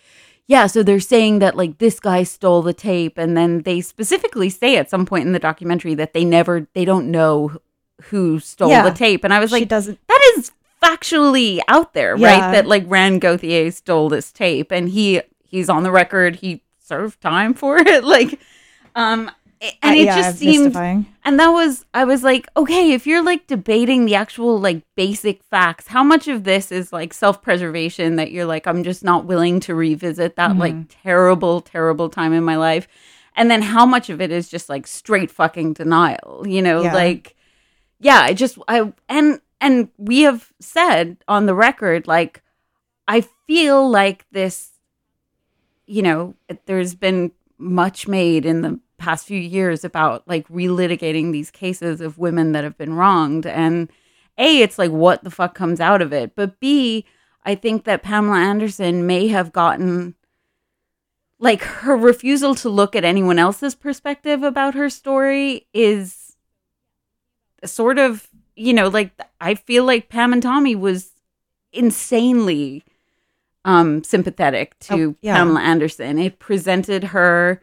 [0.48, 4.50] yeah, so they're saying that like this guy stole the tape, and then they specifically
[4.50, 7.56] say at some point in the documentary that they never, they don't know
[8.04, 8.82] who stole Yeah.
[8.88, 9.98] the tape, and I was she like, doesn't.
[10.08, 10.50] that is
[10.82, 12.26] factually out there, Yeah.
[12.28, 12.52] right?
[12.52, 17.20] That like Rand Gauthier stole this tape, and he he's on the record, he served
[17.20, 18.40] time for it, like,
[18.96, 19.30] um,
[19.82, 20.74] and uh, it yeah, just seemed
[21.24, 25.42] and that was I was like, okay, if you're like debating the actual like basic
[25.44, 29.60] facts, how much of this is like self-preservation that you're like I'm just not willing
[29.60, 32.88] to revisit that like terrible terrible time in my life.
[33.36, 36.94] And then how much of it is just like straight fucking denial, you know, Yeah.
[36.94, 37.36] like
[38.00, 42.42] yeah, I just I and and we have said on the record like
[43.06, 44.70] I feel like this
[45.86, 46.34] you know,
[46.66, 52.18] there's been much made in the past few years about like relitigating these cases of
[52.18, 53.46] women that have been wronged.
[53.46, 53.90] And
[54.38, 56.34] A, it's like, what the fuck comes out of it?
[56.36, 57.04] But B,
[57.44, 60.14] I think that Pamela Anderson may have gotten
[61.38, 66.36] like her refusal to look at anyone else's perspective about her story is
[67.64, 69.10] sort of, you know, like
[69.40, 71.10] I feel like Pam and Tommy was
[71.72, 72.84] insanely
[73.64, 75.36] um sympathetic to Oh, yeah.
[75.36, 76.18] Pamela Anderson.
[76.18, 77.60] It presented her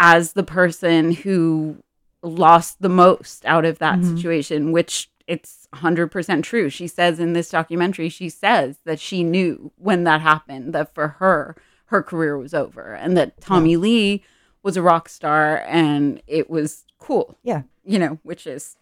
[0.00, 1.76] as the person who
[2.22, 4.16] lost the most out of that Mhm.
[4.16, 6.68] situation, which it's 100% true.
[6.70, 11.08] She says in this documentary, she says that she knew when that happened that for
[11.20, 11.54] her,
[11.86, 14.24] her career was over and that Tommy Lee
[14.62, 17.62] was a rock star and it was cool, Yeah.
[17.84, 18.76] you know, which is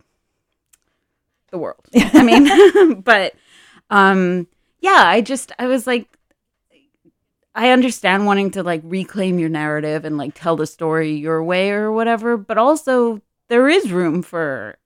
[1.51, 1.85] the world.
[1.95, 3.35] I mean, but
[3.91, 4.47] um
[4.81, 6.18] yeah, I just I was like
[7.59, 11.71] I understand wanting to like reclaim your narrative and like tell the story your way
[11.71, 14.79] or whatever, but also there is room for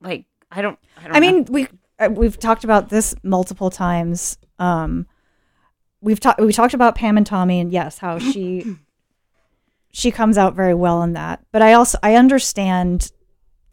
[0.00, 4.38] like I don't I don't I mean, we uh, we've talked about this multiple times.
[4.58, 5.08] Um,
[6.00, 8.76] we've talked we talked about Pam and Tommy, and yes, how she
[9.92, 11.44] she comes out very well in that.
[11.52, 13.12] But I also I understand,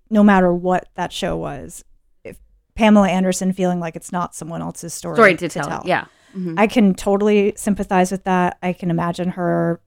[0.09, 1.85] no matter what that show was,
[2.25, 2.37] if
[2.75, 5.83] Pamela Anderson feeling like it's not someone else's story, story to tell.
[5.85, 6.07] Yeah.
[6.37, 6.55] Mhm.
[6.57, 8.57] I can totally sympathize with that.
[8.61, 9.79] I can imagine her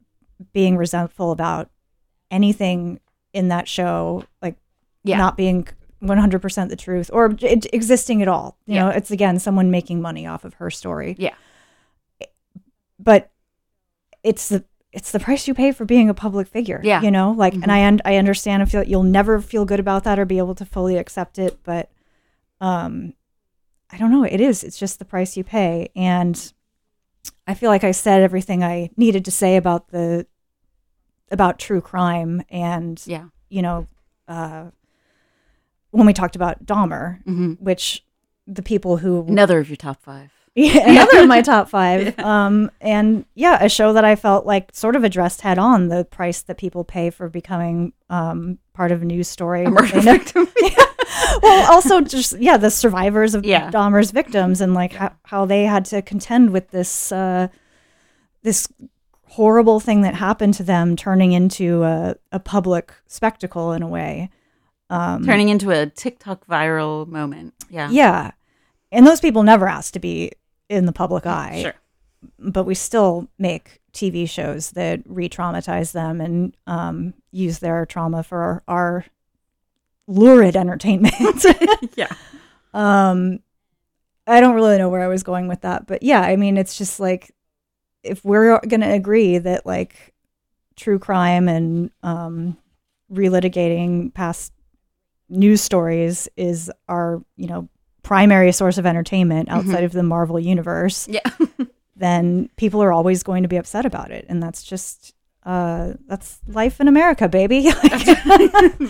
[0.52, 1.70] being resentful about
[2.30, 2.98] anything
[3.32, 4.56] in that show, like
[5.04, 5.18] Yeah.
[5.18, 5.68] not being
[6.00, 8.56] 100% the truth or it existing at all.
[8.66, 8.84] You Yeah.
[8.84, 11.14] know, it's again someone making money off of her story.
[11.18, 11.34] Yeah.
[12.98, 13.30] But
[14.22, 16.80] it's the it's the price you pay for being a public figure.
[16.82, 17.00] Yeah.
[17.00, 17.62] You know, like Mhm.
[17.62, 20.38] and I un- I understand if you'll, you'll never feel good about that or be
[20.38, 21.90] able to fully accept it, but
[22.60, 23.14] um
[23.92, 24.62] I don't know, it is.
[24.64, 26.53] It's just the price you pay and
[27.46, 30.26] I feel like I said everything I needed to say about the
[31.31, 33.26] about true crime and Yeah.
[33.48, 33.87] you know,
[34.29, 34.66] uh,
[35.90, 38.05] when we talked about Dahmer, hmm which
[38.46, 40.31] the people who Another of your top five.
[40.57, 44.70] yeah, another of my top five, um, and yeah, a show that I felt like
[44.74, 49.03] sort of addressed head on the price that people pay for becoming um, part of
[49.03, 49.64] a news story.
[49.64, 50.48] A murder victim.
[51.42, 53.70] well, also just yeah, the survivors of Yeah.
[53.70, 57.49] Dahmer's victims and like how, how they had to contend with this uh,
[58.42, 58.68] this
[59.27, 64.31] horrible thing that happened to them, turning into a, a public spectacle in a way.
[64.88, 67.55] Um, Turning into a TikTok viral moment.
[67.70, 67.90] Yeah.
[67.90, 68.33] yeah,
[68.90, 70.33] and those people never asked to be
[70.68, 71.61] in the public eye.
[71.62, 71.75] Sure.
[72.40, 78.38] but we still make TV shows that re-traumatize them and um, use their trauma for
[78.42, 79.05] our, our
[80.11, 81.14] lurid entertainment.
[81.96, 82.12] Yeah.
[82.75, 83.40] um,
[84.27, 86.77] I don't really know where I was going with that, but yeah, I mean, it's
[86.77, 87.35] just like
[88.03, 90.14] if we're going to agree that like
[90.77, 92.57] true crime and um,
[93.12, 94.53] relitigating past
[95.29, 97.68] news stories is our you know
[98.03, 101.20] primary source of entertainment outside of the Marvel universe Yeah.
[101.96, 106.38] then people are always going to be upset about it and that's just uh that's
[106.46, 107.70] life in america baby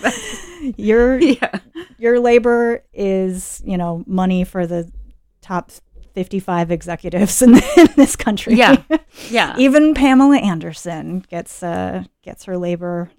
[0.77, 1.59] your yeah.
[1.99, 4.91] your labor is you know money for the
[5.41, 5.71] top
[6.15, 8.83] 55 executives in, in this country Yeah.
[9.29, 9.55] Yeah.
[9.59, 13.11] even pamela anderson gets uh gets her labor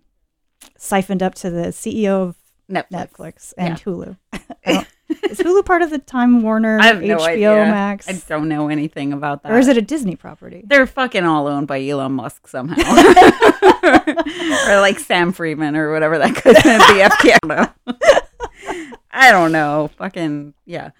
[0.78, 2.36] siphoned up to the ceo of
[2.72, 3.10] Netflix.
[3.18, 3.84] netflix and Yeah.
[3.84, 4.18] hulu
[5.30, 7.50] Is Hulu part of the Time Warner I have HBO no idea.
[7.66, 8.08] Max?
[8.08, 9.52] I don't know anything about that.
[9.52, 10.64] or is it a Disney property?
[10.66, 12.78] They're fucking all owned by Elon Musk somehow,
[14.70, 17.02] or like Sam Friedman or whatever that gonna be.
[17.02, 17.34] FT.
[17.34, 17.68] I don't know.
[19.12, 19.90] I don't know.
[19.98, 20.92] Fucking yeah.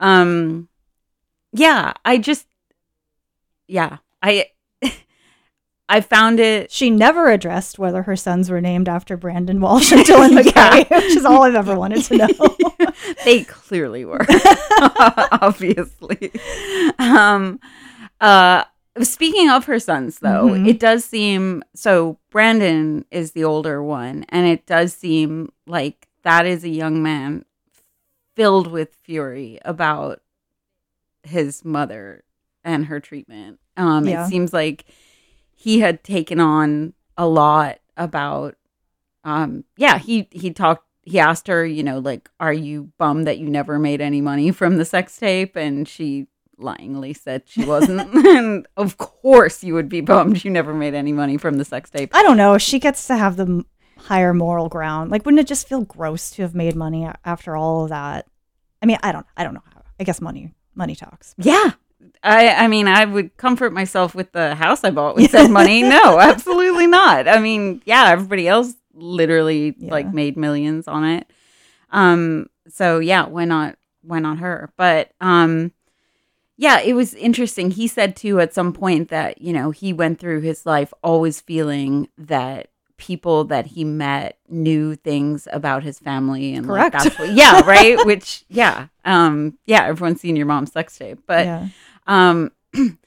[0.00, 0.68] Um,
[1.52, 1.92] yeah.
[2.04, 2.46] I just
[3.68, 3.98] yeah.
[4.20, 4.46] I
[5.92, 6.70] I found it.
[6.70, 11.16] She never addressed whether her sons were named after Brandon Walsh or Dylan McKay, which
[11.16, 12.92] is all I've ever wanted to know.
[13.24, 14.24] they clearly were
[15.42, 16.30] obviously
[16.98, 17.58] um
[18.20, 18.64] uh
[19.02, 20.68] speaking of her sons though Mhm.
[20.68, 26.46] it does seem so brandon is the older one and it does seem like that
[26.46, 27.44] is a young man
[28.36, 30.20] filled with fury about
[31.22, 32.24] his mother
[32.64, 34.24] and her treatment um Yeah.
[34.26, 34.84] it seems like
[35.60, 38.56] he had taken on a lot about
[39.24, 43.38] um yeah he he talked he asked her you know like are you bummed that
[43.38, 46.26] you never made any money from the sex tape and she
[46.58, 51.12] lyingly said she wasn't and of course you would be bummed you never made any
[51.12, 52.56] money from the sex tape I don't know.
[52.58, 53.64] She gets to have the
[53.98, 55.10] higher moral ground.
[55.10, 58.26] Like, wouldn't it just feel gross to have made money after all of that?
[58.82, 59.26] I mean, I don't.
[59.36, 59.82] I don't know how.
[59.98, 60.54] I guess money.
[60.74, 61.34] Money talks.
[61.36, 61.72] yeah
[62.22, 65.82] I, I mean, I would comfort myself with the house I bought with said money.
[65.82, 67.26] No, absolutely not.
[67.26, 69.90] I mean, yeah, everybody else literally Yeah.
[69.90, 71.30] like made millions on it.
[71.90, 73.76] Um, so yeah, why not?
[74.02, 74.72] Why not her?
[74.76, 75.72] But um,
[76.56, 77.70] yeah, it was interesting.
[77.70, 81.40] He said too at some point that you know he went through his life always
[81.40, 87.04] feeling that people that he met knew things about his family and like, Correct.
[87.04, 87.96] that's what, yeah, right.
[88.06, 91.68] Which yeah, um, yeah, everyone's seen your mom's sex tape, but yeah.
[92.06, 92.50] Um,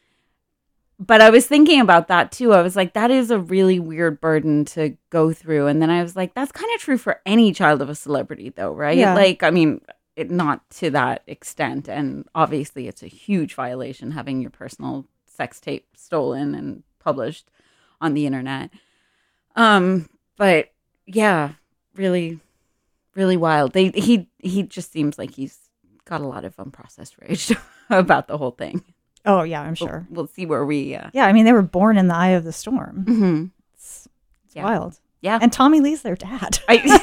[1.00, 2.54] but I was thinking about that too.
[2.54, 5.68] I was like, that is a really weird burden to go through.
[5.68, 8.50] And then I was like, that's kind of true for any child of a celebrity,
[8.50, 8.98] though, right?
[8.98, 9.14] Yeah.
[9.14, 9.82] Like, I mean,
[10.16, 11.88] it, not to that extent.
[11.88, 17.50] And obviously, it's a huge violation having your personal sex tape stolen and published
[18.00, 18.70] on the internet.
[19.56, 20.72] Um, but
[21.06, 21.54] yeah,
[21.96, 22.40] really,
[23.16, 23.74] really wild.
[23.74, 25.58] They he he just seems like he's
[26.06, 27.52] got a lot of unprocessed rage
[27.90, 28.84] about the whole thing.
[29.26, 30.08] Oh yeah, I'm We'll- sure.
[30.10, 30.96] We'll, see where we.
[30.96, 33.06] Uh, Yeah, I mean, they were born in the eye of the storm.
[33.08, 33.52] mhm.
[33.74, 34.08] It's,
[34.46, 34.64] it's Yeah.
[34.66, 35.00] wild.
[35.22, 35.40] Yeah.
[35.42, 36.60] And Tommy Lee's their dad.
[36.68, 37.00] I,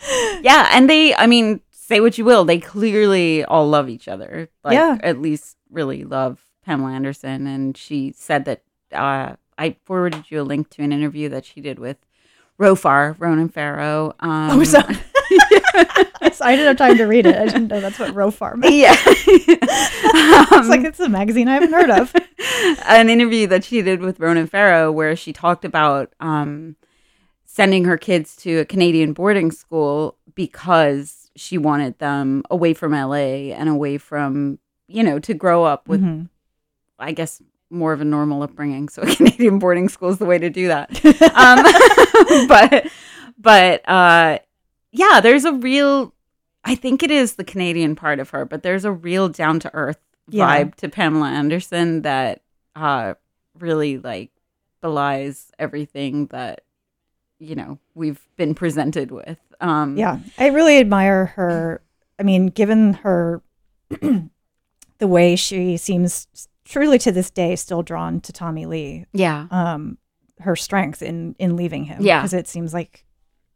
[0.42, 1.14] yeah, and they.
[1.14, 4.48] I mean, say what you will, they clearly all love each other.
[4.62, 4.98] Like, Yeah.
[5.02, 8.62] At least really love Pamela Anderson, and she said that.
[8.92, 11.96] Uh, I forwarded you a link to an interview that she did with
[12.60, 14.14] Rofar Ronan Farrow.
[14.20, 14.80] Um, Oh, so
[16.40, 17.36] I didn't have time to read it.
[17.36, 18.74] I didn't know that's what Rofar meant.
[18.74, 18.96] yeah.
[20.58, 22.14] It's like it's a magazine I haven't heard of.
[22.86, 26.76] an interview that she did with Ronan Farrow where she talked about um,
[27.44, 33.52] sending her kids to a Canadian boarding school because she wanted them away from LA
[33.54, 34.58] and away from,
[34.88, 36.28] you know, to grow up with, Mhm.
[36.98, 38.88] I guess, more of a normal upbringing.
[38.88, 40.88] So a Canadian boarding school is the way to do that.
[41.34, 42.86] Um, but,
[43.38, 44.38] but, uh,
[44.96, 46.12] yeah, there's a real,
[46.64, 49.70] I think it is the Canadian part of her, but there's a real down to
[49.74, 50.46] earth Yeah.
[50.64, 52.42] vibe to Pamela Anderson that
[52.74, 53.14] uh
[53.58, 54.30] really like
[54.82, 56.60] belies everything that
[57.38, 59.38] you know we've been presented with.
[59.60, 61.80] Um Yeah, I really admire her.
[62.18, 63.40] I mean, given her
[64.00, 66.26] the way she seems
[66.64, 69.46] truly to this day still drawn to Tommy Lee, Yeah.
[69.50, 69.98] um,
[70.40, 72.02] her strength in in leaving him.
[72.02, 72.20] Yeah.
[72.20, 73.04] because it seems like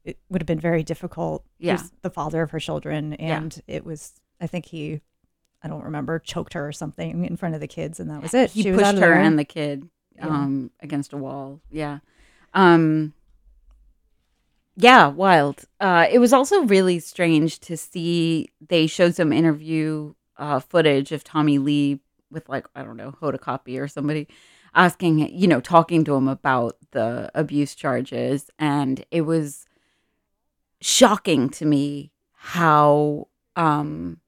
[0.05, 1.45] it would have been very difficult.
[1.59, 1.73] Yeah.
[1.79, 3.37] He's the father of her children, Yeah.
[3.39, 4.13] and it was.
[4.41, 5.01] I think he,
[5.63, 8.33] I don't remember, choked her or something in front of the kids, and that was
[8.35, 8.51] it.
[8.53, 10.27] He She pushed her and the kid Yeah.
[10.29, 11.61] um against a wall.
[11.71, 11.99] Yeah.
[12.55, 13.13] Um
[14.77, 15.65] yeah, wild.
[15.79, 21.25] Uh it was also really strange to see they showed some interview uh footage of
[21.25, 24.27] Tommy Lee with like I don't know, Hoda Kotb or somebody
[24.75, 29.67] asking, you know, talking to him about the abuse charges and it was
[30.81, 34.19] shocking to me how um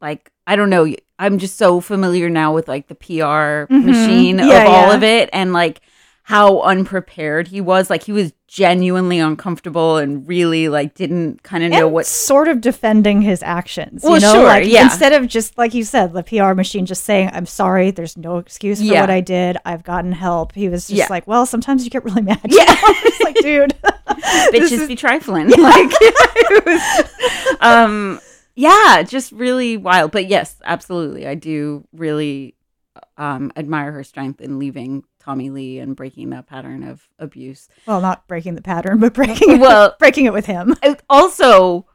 [0.00, 3.84] like I don't know, I'm just so familiar now with like the PR Mhm.
[3.84, 4.94] machine Yeah, of all yeah.
[4.94, 5.80] of it and like
[6.28, 7.88] how unprepared he was.
[7.88, 12.60] Like he was genuinely uncomfortable and really like didn't kind of know what sort of
[12.60, 14.02] defending his actions.
[14.02, 14.82] Well, you know, sure, like yeah.
[14.84, 18.36] instead of just like you said, the PR machine just saying, "I'm sorry, there's no
[18.36, 19.00] excuse for Yeah.
[19.00, 19.56] what I did.
[19.64, 21.06] I've gotten help." He was just Yeah.
[21.08, 22.64] like, "Well, sometimes you get really mad." Yeah.
[22.68, 23.74] it's like, dude,
[24.52, 25.48] bitches is- be trifling.
[25.58, 28.20] Like it was, um,
[28.54, 30.10] yeah, just really wild.
[30.12, 32.54] But yes, absolutely, I do really
[33.16, 37.68] um admire her strength in leaving Tommy Lee and breaking that pattern of abuse.
[37.86, 40.74] well, not breaking the pattern, but breaking it, Well- breaking it with him.
[41.10, 41.86] Also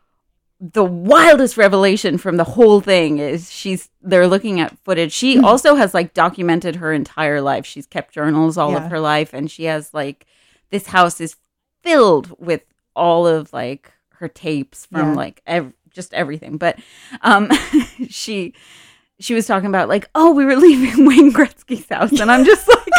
[0.65, 5.11] the wildest revelation from the whole thing is she's they're looking at footage.
[5.11, 5.43] She Hmm.
[5.45, 7.65] also has like documented her entire life.
[7.65, 8.85] She's kept journals all Yeah.
[8.85, 10.25] of her life and she has like
[10.69, 11.35] this house is
[11.83, 12.61] filled with
[12.95, 15.15] all of like her tapes from Yeah.
[15.15, 16.57] like ev- just everything.
[16.57, 16.79] But
[17.21, 17.49] um
[18.09, 18.53] she
[19.19, 22.67] she was talking about like, oh, we were leaving Wayne Gretzky's house, and I'm just
[22.67, 22.92] like,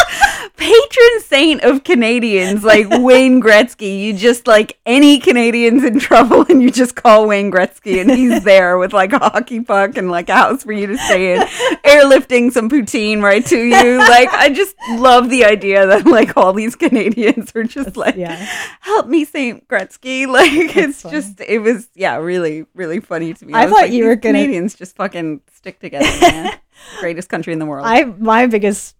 [0.65, 4.01] patron saint of Canadians, like Wayne Gretzky.
[4.01, 8.43] You just like any Canadians in trouble, and you just call Wayne Gretzky, and he's
[8.45, 11.43] there with like a hockey puck and like a house for you to stay in,
[11.85, 13.99] airlifting some poutine right to you.
[13.99, 18.37] Like, I just love the idea that like all these Canadians are just like, yeah.
[18.81, 20.27] help me, Saint Gretzky.
[20.35, 21.15] Like, it's funny.
[21.15, 23.53] just, it was, yeah, really, really funny to me.
[23.53, 26.59] I was thought like, you were gonna- Canadians just fucking stick together, man.
[27.01, 27.87] Greatest country in the world.
[27.87, 28.97] I my biggest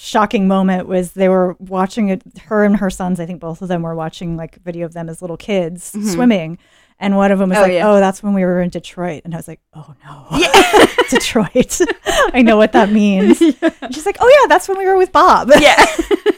[0.00, 2.22] shocking moment was they were watching it.
[2.46, 5.08] Her and her sons, I think both of them were watching like video of them
[5.08, 6.56] as little kids swimming,
[7.00, 7.64] and one of them was Mm-hmm.
[7.64, 7.88] Oh, like, yeah.
[7.90, 11.80] "Oh, that's when we were in Detroit," and I was like, "Oh no, Detroit!
[12.32, 13.40] I know what that means."
[13.80, 15.84] And she's like, "Oh yeah, that's when we were with Bob." yeah.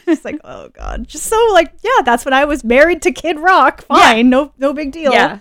[0.07, 3.39] She's like, "Oh god," just so like, yeah, that's when I was married to Kid
[3.39, 3.83] Rock.
[3.83, 5.13] Fine, no, no big deal.
[5.13, 5.39] yeah.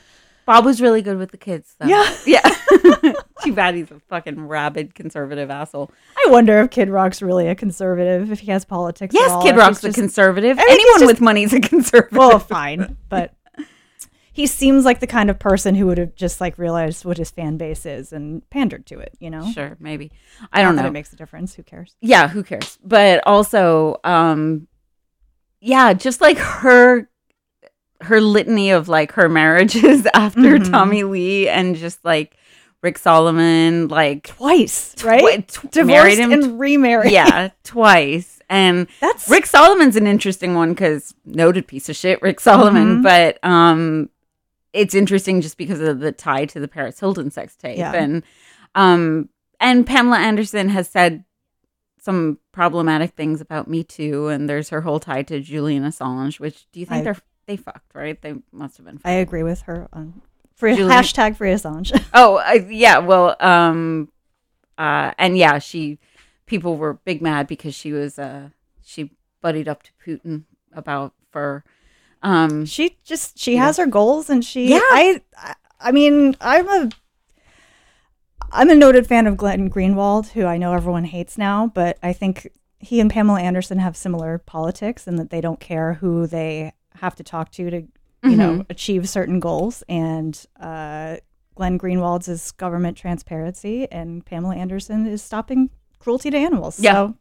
[0.50, 1.86] Bob was really good with the kids, though.
[1.88, 2.16] Yeah.
[2.26, 2.42] Yeah.
[3.44, 5.92] Too bad he's a fucking rabid conservative asshole.
[6.18, 9.16] I wonder if Kid Rock's really a conservative, if he has politics.
[9.16, 10.58] at Yes, all, Kid Rock's a just- conservative.
[10.60, 12.18] I think he's Anyone just- with money's a conservative.
[12.18, 13.34] well, fine, but
[14.34, 17.30] he seems like the kind of person who would have just like realized what his
[17.32, 19.16] fan base is and pandered to it.
[19.20, 20.12] You know, sure, maybe.
[20.54, 20.90] I don't Not that know.
[20.90, 21.54] It makes a difference.
[21.56, 21.96] Who cares?
[22.02, 22.78] yeah, who cares?
[22.84, 24.68] But also, um,
[25.62, 27.09] yeah, just like her,
[28.02, 30.72] her litany of like her marriages after Mhm.
[30.72, 32.36] Tommy Lee and just like
[32.82, 35.46] Rick Solomon, like Twice, right?
[35.48, 37.12] tw- tw- Divorced him and remarried.
[37.12, 38.40] yeah, twice.
[38.50, 43.00] And that's Rick Solomon's an interesting one because noted piece of shit, Rick Solomon.
[43.00, 43.04] Mhm.
[43.04, 44.10] But um,
[44.74, 47.92] it's interesting just because of the tie to the Paris Hilton sex tape, Yeah.
[47.94, 48.24] and
[48.76, 49.30] um,
[49.60, 51.26] and Pamela Anderson has said
[52.00, 56.40] some problematic things about Me Too, and there's her whole tie to Julian Assange.
[56.40, 57.18] Which do you think I- they're
[57.50, 57.94] they fucked?
[57.94, 58.22] Right?
[58.22, 59.00] They must have been.
[59.04, 60.22] I agree with her on
[60.56, 61.92] free Julie- hashtag free Assange.
[62.14, 63.00] Oh, I, yeah.
[63.00, 64.10] Well, um,
[64.78, 66.00] uh, and yeah, she
[66.46, 68.50] people were big mad because she was uh
[68.84, 70.44] she buddied up to Putin
[70.74, 71.64] about for
[72.24, 73.66] um she just she Yeah.
[73.66, 74.80] has her goals and she Yeah.
[74.82, 76.90] I I- I mean I'm a
[78.52, 82.14] I'm a noted fan of Glenn Greenwald who I know everyone hates now but I
[82.14, 86.74] think he and Pamela Anderson have similar politics and that they don't care who they
[87.02, 87.82] have to talk to to
[88.24, 91.18] you know achieve certain goals and uh
[91.56, 95.70] Glenn Greenwald's is government transparency and Pamela Anderson is stopping
[96.00, 96.94] cruelty to animals Yeah.
[96.94, 97.16] so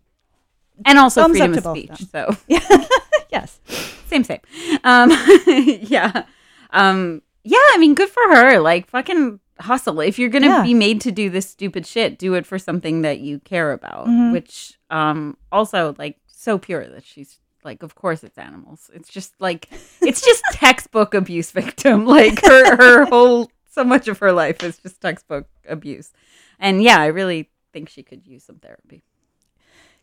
[0.86, 2.08] and also Thumbs freedom of speech.
[2.12, 2.36] So
[3.30, 3.60] yes
[4.06, 4.40] same, same.
[4.84, 5.10] Um,
[5.46, 6.24] yeah,
[6.70, 7.58] um, yeah.
[7.74, 8.58] I mean, good for her.
[8.58, 10.00] Like fucking hustle.
[10.00, 10.62] If you're gonna Yeah.
[10.62, 14.06] be made to do this stupid shit, do it for something that you care about.
[14.06, 14.32] Mhm.
[14.32, 18.90] Which um also like so pure that she's like, of course it's animals.
[18.94, 19.68] It's just like
[20.00, 22.06] it's just textbook abuse victim.
[22.18, 26.12] Like her her whole so much of her life is just textbook abuse.
[26.58, 29.02] And yeah, I really think she could use some therapy.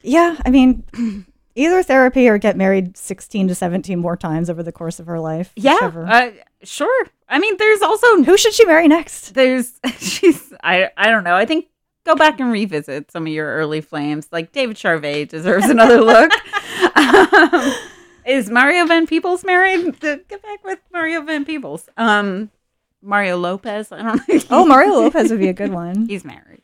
[0.04, 0.84] Yeah, I mean,
[1.56, 5.20] either therapy or get married 16 to 17 more times over the course of her
[5.20, 5.52] life.
[5.56, 6.30] Yeah, uh,
[6.62, 7.08] sure.
[7.28, 9.34] I mean, there's also Who should she marry next?
[9.34, 11.36] there's she's I I don't know.
[11.36, 11.66] I think
[12.06, 14.28] go back and revisit some of your early flames.
[14.32, 16.32] Like David Charvet deserves another look.
[16.96, 17.74] um,
[18.26, 20.00] is Mario Van Peebles married?
[20.00, 21.90] Get back with Mario Van Peebles.
[21.98, 22.52] Um,
[23.02, 23.92] Mario Lopez.
[23.92, 24.40] I don't know.
[24.50, 26.08] Oh, Mario Lopez would be a good one.
[26.08, 26.64] He's married,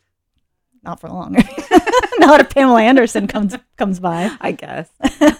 [0.83, 1.33] Not for long.
[2.17, 4.35] Not if Pamela Anderson comes comes by.
[4.41, 4.89] I guess.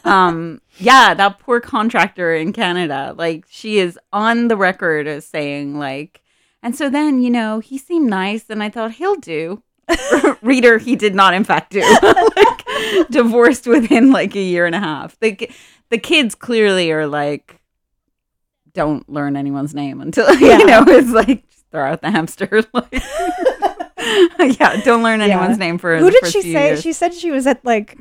[0.03, 3.13] um, yeah, that poor contractor in Canada.
[3.17, 6.21] Like she is on the record as saying like,
[6.61, 9.63] and so then you know he seemed nice, and I thought he'll do.
[10.41, 11.81] Reader, he did not in fact do.
[12.01, 15.19] like, divorced within like a year and a half.
[15.19, 15.49] The
[15.89, 17.59] the kids clearly are like,
[18.73, 20.57] don't learn anyone's name until Yeah.
[20.59, 22.63] you know it's like just throw out the hamster.
[22.73, 26.69] Like, yeah, don't learn anyone's name for Who did she say?
[26.69, 26.81] years.
[26.81, 27.97] She said she was at like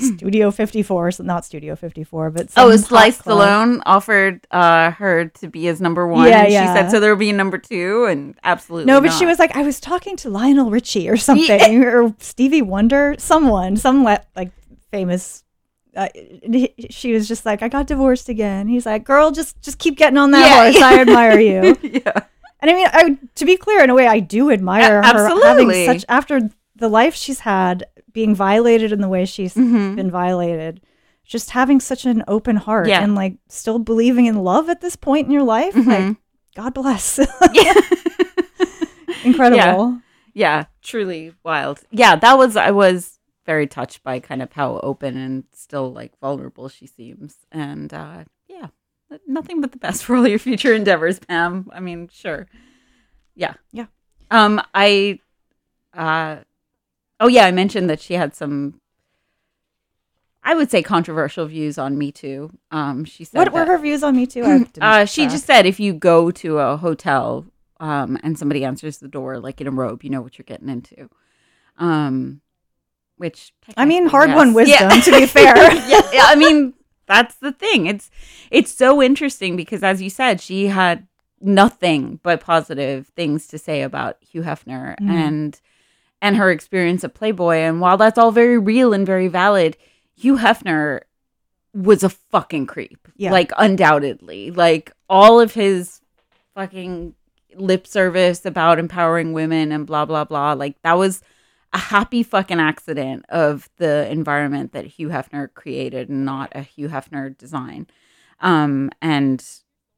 [0.00, 3.38] Studio 54, so not Studio 54, but Oh, some is Slice hot club.
[3.40, 6.28] Stallone offered uh, her to be his number one?
[6.28, 9.12] Yeah, and she said so there will be a number two, and absolutely No, but
[9.12, 13.76] she was like, I was talking to Lionel Richie or something, or Stevie Wonder, someone,
[13.76, 14.50] some like
[14.90, 15.44] famous.
[15.96, 16.06] Uh,
[16.88, 18.68] she was just like, I got divorced again.
[18.68, 20.82] He's like, girl, just just keep getting on that Yeah, horse.
[20.82, 21.76] I admire you.
[21.82, 22.12] yeah,
[22.60, 25.24] And I mean, I to be clear, in a way, I do admire A- her
[25.24, 25.84] absolutely.
[25.86, 26.48] having such after
[26.80, 29.94] the life she's had, being violated in the way she's Mhm.
[29.96, 30.80] been violated.
[31.24, 33.02] Just having such an open heart Yeah.
[33.02, 35.86] and like still believing in love at this point in your life, Mhm.
[35.86, 36.16] like
[36.56, 37.20] God bless.
[37.52, 37.74] yeah.
[39.24, 40.00] Incredible.
[40.34, 41.80] yeah, truly wild.
[41.90, 46.18] Yeah, that was I was very touched by kind of how open and still like
[46.20, 47.36] vulnerable she seems.
[47.52, 48.68] And uh yeah,
[49.26, 51.68] nothing but the best for all your future endeavors, Pam.
[51.72, 52.46] I mean, sure.
[53.34, 53.54] Yeah.
[53.72, 53.86] Yeah.
[54.30, 55.20] Um I
[55.94, 56.38] uh
[57.20, 58.80] oh yeah, I mentioned that she had some
[60.42, 62.50] I would say controversial views on Me Too.
[62.70, 64.66] Um she said What were that- her views on Me Too?
[64.80, 67.46] Uh, she just said if you go to a hotel
[67.78, 70.68] um, and somebody answers the door like in a robe, you know what you're getting
[70.68, 71.08] into.
[71.78, 72.40] Um,
[73.16, 74.36] which I mean, hard yes.
[74.36, 75.00] won wisdom, Yeah.
[75.00, 75.56] to be fair.
[76.14, 76.74] yeah, I mean,
[77.06, 77.86] that's the thing.
[77.86, 78.10] It's
[78.50, 81.06] it's so interesting because, as you said, she had
[81.40, 85.10] nothing but positive things to say about Hugh Hefner Mhm.
[85.10, 85.60] and
[86.22, 87.56] and her experience at Playboy.
[87.56, 89.76] And while that's all very real and very valid,
[90.16, 91.00] Hugh Hefner
[91.72, 93.08] was a fucking creep.
[93.16, 93.32] Yeah.
[93.32, 94.50] Like undoubtedly.
[94.50, 96.00] Like all of his
[96.54, 97.14] fucking
[97.54, 100.52] lip service about empowering women and blah blah blah.
[100.52, 101.22] Like that was
[101.72, 106.88] a happy fucking accident of the environment that Hugh Hefner created and not a Hugh
[106.88, 107.86] Hefner design.
[108.40, 109.44] Um and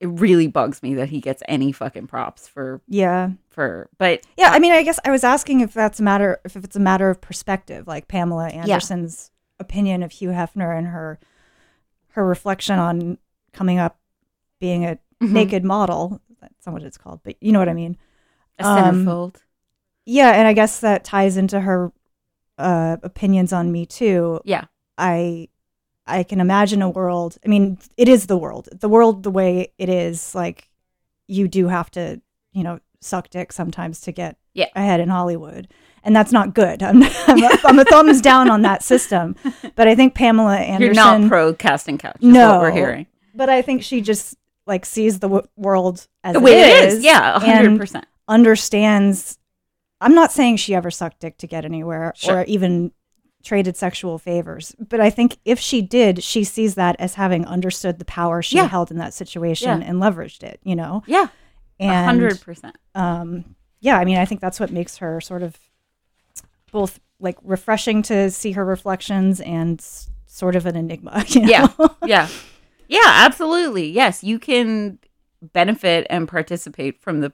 [0.02, 3.30] it really bugs me that he gets any fucking props for yeah.
[3.48, 6.56] for but Yeah, I mean, I guess I was asking if that's a matter if
[6.56, 9.30] it's a matter of perspective, like Pamela Anderson's
[9.60, 11.18] opinion of Hugh Hefner and her
[12.08, 13.16] her reflection on
[13.52, 13.98] coming up
[14.60, 15.30] being a Mhm.
[15.32, 16.20] naked model.
[16.40, 17.96] That's not what it's called, but you know what I mean.
[18.58, 19.36] a Um, centerfold.
[20.04, 21.92] Yeah, and I guess that ties into her
[22.58, 24.40] uh, opinions on Me Too.
[24.44, 24.64] Yeah.
[24.98, 25.48] I
[26.06, 27.38] I can imagine a world.
[27.44, 28.68] I mean, it is the world.
[28.72, 30.68] The world the way it is, like
[31.28, 32.20] you do have to,
[32.52, 34.66] you know, suck dick sometimes to get Yeah.
[34.74, 35.68] ahead in Hollywood.
[36.04, 36.82] And that's not good.
[36.82, 39.36] I'm, I'm, a, I'm a thumbs down on that system.
[39.76, 40.82] But I think Pamela Anderson.
[40.84, 42.16] You're not pro casting couch.
[42.20, 42.52] Is No.
[42.54, 43.06] what we're hearing.
[43.34, 44.34] but I think she just
[44.66, 46.94] like sees the w- world as The way it it is.
[46.98, 48.06] is, yeah, hundred percent.
[48.28, 49.38] understands
[50.00, 52.38] I'm not saying she ever sucked dick to get anywhere Sure.
[52.40, 52.90] or even
[53.42, 57.98] traded sexual favors, but I think if she did, she sees that as having understood
[57.98, 58.68] the power she Yeah.
[58.68, 59.88] held in that situation Yeah.
[59.88, 61.02] and leveraged it, you know?
[61.06, 61.26] Yeah,
[61.80, 62.76] a And hundred percent.
[62.94, 65.56] um yeah, I mean, I think that's what makes her sort of
[66.70, 71.24] both like refreshing to see her reflections and s- sort of an enigma.
[71.28, 71.68] you Yeah.
[72.04, 72.28] Yeah,
[72.88, 73.88] yeah, absolutely.
[73.90, 74.98] Yes, you can
[75.52, 77.32] benefit and participate from the.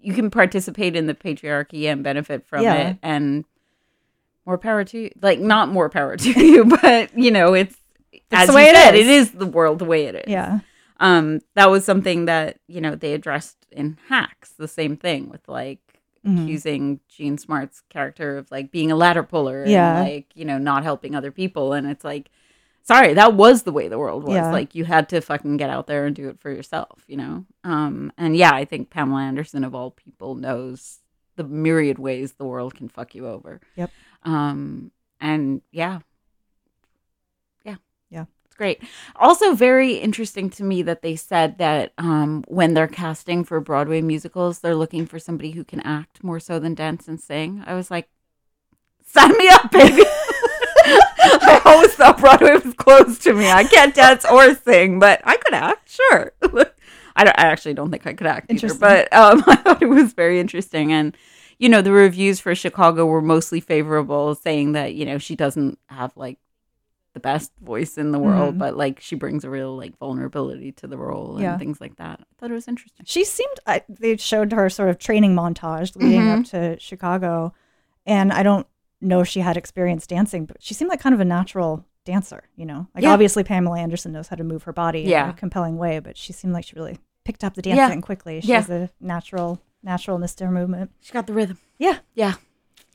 [0.00, 2.74] You can participate in the patriarchy and benefit from Yeah.
[2.90, 3.44] it, and
[4.46, 5.10] more power to you.
[5.20, 7.76] Like not more power to you, but you know, it's,
[8.30, 9.00] as the you way it said, is.
[9.00, 10.24] it is the world the way it is.
[10.28, 10.60] yeah.
[11.00, 15.46] um that was something that you know they addressed in hacks the same thing with
[15.48, 15.80] like
[16.26, 16.42] Mhm.
[16.42, 19.98] accusing Jean Smart's character of like being a ladder puller Yeah.
[20.00, 22.30] and like you know not helping other people and it's like
[22.82, 24.50] sorry that was the way the world was Yeah.
[24.50, 27.44] like you had to fucking get out there and do it for yourself you know
[27.62, 30.98] um and yeah I think Pamela Anderson of all people knows
[31.36, 33.60] the myriad ways the world can fuck you over.
[33.76, 33.90] Yep.
[34.24, 36.00] um and yeah.
[37.64, 37.76] Yeah.
[38.10, 38.24] Yeah.
[38.44, 38.82] it's great.
[39.16, 44.00] Also very interesting to me that they said that um, when they're casting for broadway
[44.02, 47.62] musicals they're looking for somebody who can act more so than dance and sing.
[47.66, 48.08] I was like
[49.04, 50.02] sign me up baby.
[51.28, 53.50] I always thought broadway was close to me.
[53.50, 56.32] I can't dance or sing but i could act sure
[57.16, 59.86] I, don't, I actually don't think i could act either but um, i thought it
[59.86, 61.16] was very interesting and
[61.58, 65.78] you know the reviews for chicago were mostly favorable saying that you know she doesn't
[65.88, 66.38] have like
[67.14, 68.58] the best voice in the world, Mhm.
[68.58, 71.56] but like she brings a real like vulnerability to the role and Yeah.
[71.56, 72.20] things like that.
[72.20, 73.06] I thought it was interesting.
[73.06, 76.40] She seemed, I, they showed her sort of training montage leading Mhm.
[76.40, 77.54] up to Chicago.
[78.04, 78.66] And I don't
[79.00, 82.44] know if she had experience dancing, but she seemed like kind of a natural dancer,
[82.54, 82.86] you know?
[82.94, 83.14] Like Yeah.
[83.14, 85.30] obviously Pamela Anderson knows how to move her body in Yeah.
[85.30, 87.74] a compelling way, but she seemed like she really picked up the Yeah.
[87.76, 88.40] dancing quickly.
[88.40, 88.56] She Yeah.
[88.60, 90.92] has a natural, naturalness to her movement.
[91.00, 91.58] She got the rhythm.
[91.78, 91.98] Yeah.
[92.14, 92.34] Yeah.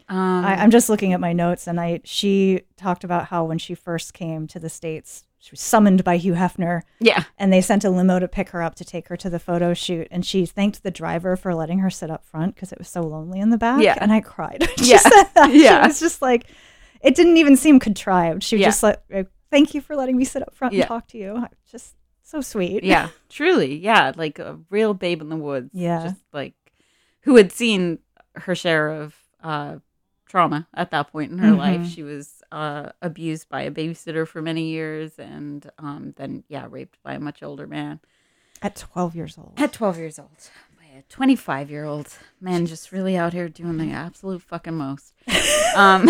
[0.09, 3.57] Um, I, I'm just looking at my notes, and I she talked about how when
[3.57, 7.23] she first came to the states, she was summoned by Hugh Hefner, yeah.
[7.37, 9.73] and they sent a limo to pick her up to take her to the photo
[9.73, 10.07] shoot.
[10.11, 13.01] And she thanked the driver for letting her sit up front because it was so
[13.01, 13.81] lonely in the back.
[13.81, 13.97] Yeah.
[14.01, 14.67] and I cried.
[14.77, 14.97] she Yeah.
[14.97, 15.53] said that.
[15.53, 15.81] Yeah.
[15.83, 16.45] she was just like,
[17.01, 18.43] it didn't even seem contrived.
[18.43, 18.67] She was Yeah.
[18.67, 19.01] just like,
[19.49, 20.81] thank you for letting me sit up front Yeah.
[20.81, 21.37] and talk to you.
[21.37, 22.83] I Just so sweet.
[22.83, 23.09] Yeah.
[23.29, 23.75] Truly.
[23.77, 24.11] Yeah.
[24.15, 25.69] Like a real babe in the woods.
[25.73, 26.03] Yeah.
[26.03, 26.53] Just like
[27.21, 27.99] who had seen
[28.35, 29.75] her share of uh,
[30.27, 31.57] trauma at that point in her Mhm.
[31.57, 31.87] life.
[31.87, 36.97] She was uh, abused by a babysitter for many years and um, then, yeah, raped
[37.03, 37.99] by a much older man.
[38.61, 39.53] At 12 years old.
[39.57, 40.49] At 12 years old.
[40.77, 42.07] By a 25 year old
[42.39, 45.13] man just really out here doing the absolute fucking most.
[45.75, 46.07] um,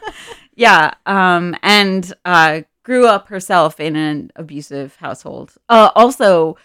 [0.54, 0.94] yeah.
[1.06, 5.54] Um, and uh, grew up herself in an abusive household.
[5.68, 6.56] Uh, also,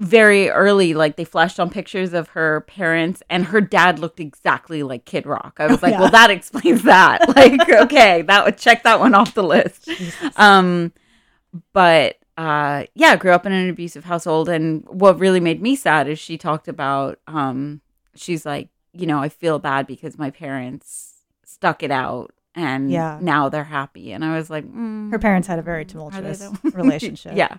[0.00, 4.82] very early, like they flashed on pictures of her parents, and her dad looked exactly
[4.82, 5.56] like Kid Rock.
[5.58, 6.00] I was Oh, like, yeah.
[6.00, 7.28] well, that explains that.
[7.36, 9.88] like, okay, that would check that one off the list.
[10.36, 10.92] Um,
[11.72, 16.08] but uh, yeah, grew up in an abusive household, and what really made me sad
[16.08, 17.80] is she talked about um,
[18.16, 22.32] she's like, you know, I feel bad because my parents stuck it out.
[22.54, 23.18] And Yeah.
[23.22, 26.42] now they're happy, and I was like, mm, Her parents had a very tumultuous
[26.74, 27.32] relationship.
[27.34, 27.56] yeah.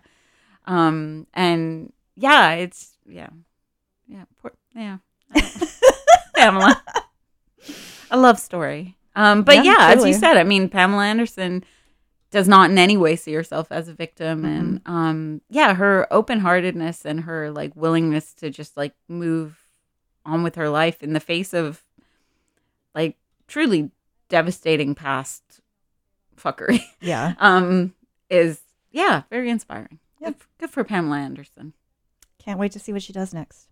[0.65, 3.29] Um and yeah, it's yeah.
[4.07, 4.97] Yeah, poor, yeah.
[6.35, 6.81] Pamela.
[8.11, 8.95] A love story.
[9.15, 11.63] Um but Yeah, yeah, as you said, I mean Pamela Anderson
[12.31, 14.93] does not in any way see herself as a victim and Mm-hmm.
[14.93, 19.59] um yeah, her open-heartedness and her like willingness to just like move
[20.25, 21.83] on with her life in the face of
[22.95, 23.17] like
[23.47, 23.91] truly
[24.37, 25.43] devastating past
[26.35, 27.33] fuckery Yeah.
[27.37, 27.93] um
[28.29, 28.61] is
[28.91, 30.29] yeah very inspiring Yeah.
[30.31, 31.73] good, good for pamela anderson
[32.43, 33.67] Can't wait to see what she does next.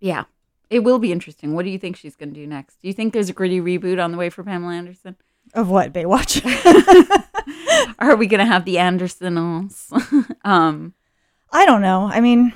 [0.00, 0.24] yeah
[0.70, 2.94] it will be interesting what do you think she's going to do next do you
[2.94, 5.14] think there's a gritty reboot on the way for pamela anderson
[5.52, 5.92] Of what?
[5.92, 6.40] Baywatch?
[7.98, 9.92] are we going to have the andersonals
[10.44, 10.94] um
[11.50, 12.02] I don't know.
[12.12, 12.52] I mean,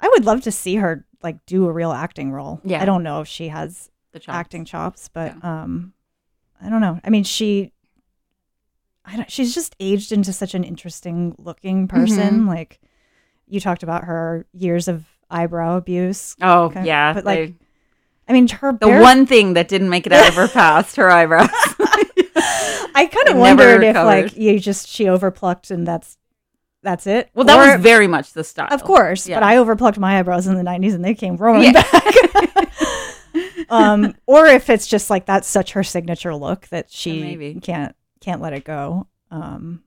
[0.00, 2.58] I would love to see her like do a real acting role.
[2.64, 2.80] Yeah.
[2.80, 4.36] I don't know if she has the chops.
[4.36, 5.92] acting chops, but um,
[6.60, 7.00] I don't know.
[7.04, 7.72] I mean, she,
[9.04, 9.30] I don't.
[9.30, 12.18] She's just aged into such an interesting looking person.
[12.40, 12.48] Mm-hmm.
[12.48, 12.80] Like
[13.46, 16.36] you talked about her years of eyebrow abuse.
[16.42, 17.54] oh Okay, yeah but, like, they-
[18.28, 20.96] I mean, her the bare- one thing that didn't make it out of her past
[20.96, 21.48] her eyebrows
[22.94, 26.16] I kind of wondered if like you just she overplucked and that's
[26.82, 27.30] that's it.
[27.34, 29.36] well that Or- was very much the style Of course, Yeah.
[29.36, 31.82] but I overplucked my eyebrows in the '90s and they came rolling Yeah.
[31.82, 32.14] back.
[33.72, 37.54] um, or if it's just like that's such her signature look that she maybe.
[37.60, 39.06] can't can't let it go.
[39.30, 39.82] Um,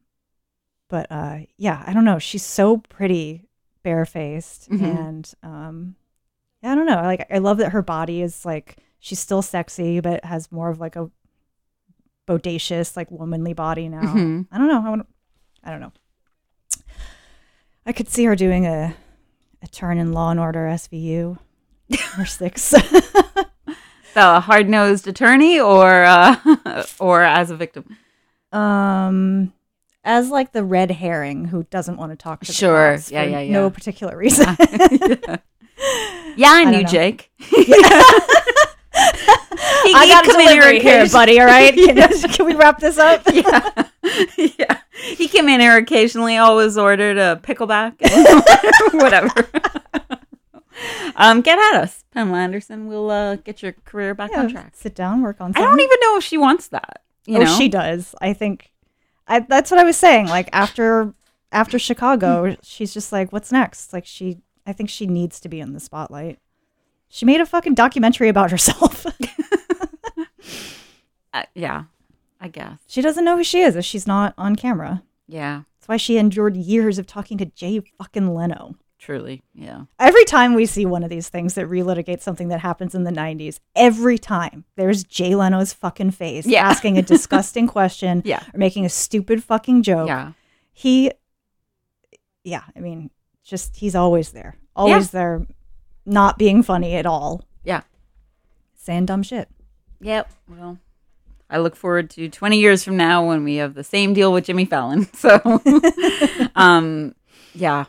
[0.89, 2.19] but uh, yeah, I don't know.
[2.19, 3.47] She's so pretty,
[3.83, 4.81] barefaced, Mhm.
[4.83, 5.95] and um,
[6.63, 7.01] I don't know.
[7.03, 10.79] Like I love that her body is like she's still sexy, but has more of
[10.79, 11.09] like a
[12.27, 14.01] bodacious, like womanly body now.
[14.01, 14.47] Mhm.
[14.51, 14.83] I don't know.
[14.83, 15.07] I, want,
[15.63, 15.91] I don't know.
[17.85, 18.95] I could see her doing a
[19.61, 21.37] a turn in Law and Order SVU
[22.19, 22.73] or six.
[24.15, 27.97] the hard-nosed attorney or uh or as a victim
[28.51, 29.53] um,
[30.03, 32.97] as like the red herring who doesn't want to talk to Sure.
[33.09, 34.55] Yeah, for yeah, no particular reason.
[36.37, 36.83] Yeah, I, don't knew.
[36.83, 37.31] Jake.
[38.93, 41.39] I got come in here here, buddy.
[41.39, 41.95] All right, can,
[42.29, 43.23] can we wrap this up?
[43.33, 43.87] yeah,
[44.37, 44.79] yeah.
[44.91, 46.37] He came in here occasionally.
[46.37, 47.95] Always ordered a pickleback,
[48.93, 49.47] whatever.
[51.15, 52.87] Um, get at us, Pamela Anderson.
[52.87, 54.73] We'll uh, get your career back Yeah, on track.
[54.75, 55.53] Sit down, work on.
[55.53, 55.63] Something.
[55.63, 57.03] I don't even know if she wants that.
[57.25, 58.15] You oh, know, she does.
[58.21, 58.71] I think.
[59.27, 60.27] I, that's what I was saying.
[60.27, 61.13] Like after
[61.51, 63.93] after Chicago, she's just like, what's next?
[63.93, 66.39] Like she, I think she needs to be in the spotlight.
[67.07, 69.05] She made a fucking documentary about herself.
[71.33, 71.83] Uh, yeah,
[72.39, 72.77] I guess.
[72.87, 75.03] she doesn't know who she is if she's not on camera.
[75.27, 78.75] Yeah, That's why she endured years of talking to Jay fucking Leno.
[79.05, 79.43] Truly.
[79.53, 79.81] Yeah.
[79.99, 83.11] Every time we see one of these things that relitigates something that happens in the
[83.11, 86.67] 90s, every time there's Jay Leno's fucking face Yeah.
[86.67, 88.41] asking a disgusting question Yeah.
[88.51, 90.07] or making a stupid fucking joke.
[90.07, 90.31] Yeah.
[90.73, 91.11] He,
[92.43, 93.11] yeah, I mean,
[93.43, 94.55] just he's always there.
[94.75, 95.45] Always there,
[96.05, 97.81] not being funny at all, Yeah.
[98.75, 99.47] saying dumb shit.
[100.01, 100.31] Yep.
[100.49, 100.79] Well,
[101.47, 104.45] I look forward to 20 years from now when we have the same deal with
[104.45, 105.07] Jimmy Fallon.
[105.15, 105.39] So,
[106.55, 107.13] um,
[107.53, 107.85] yeah,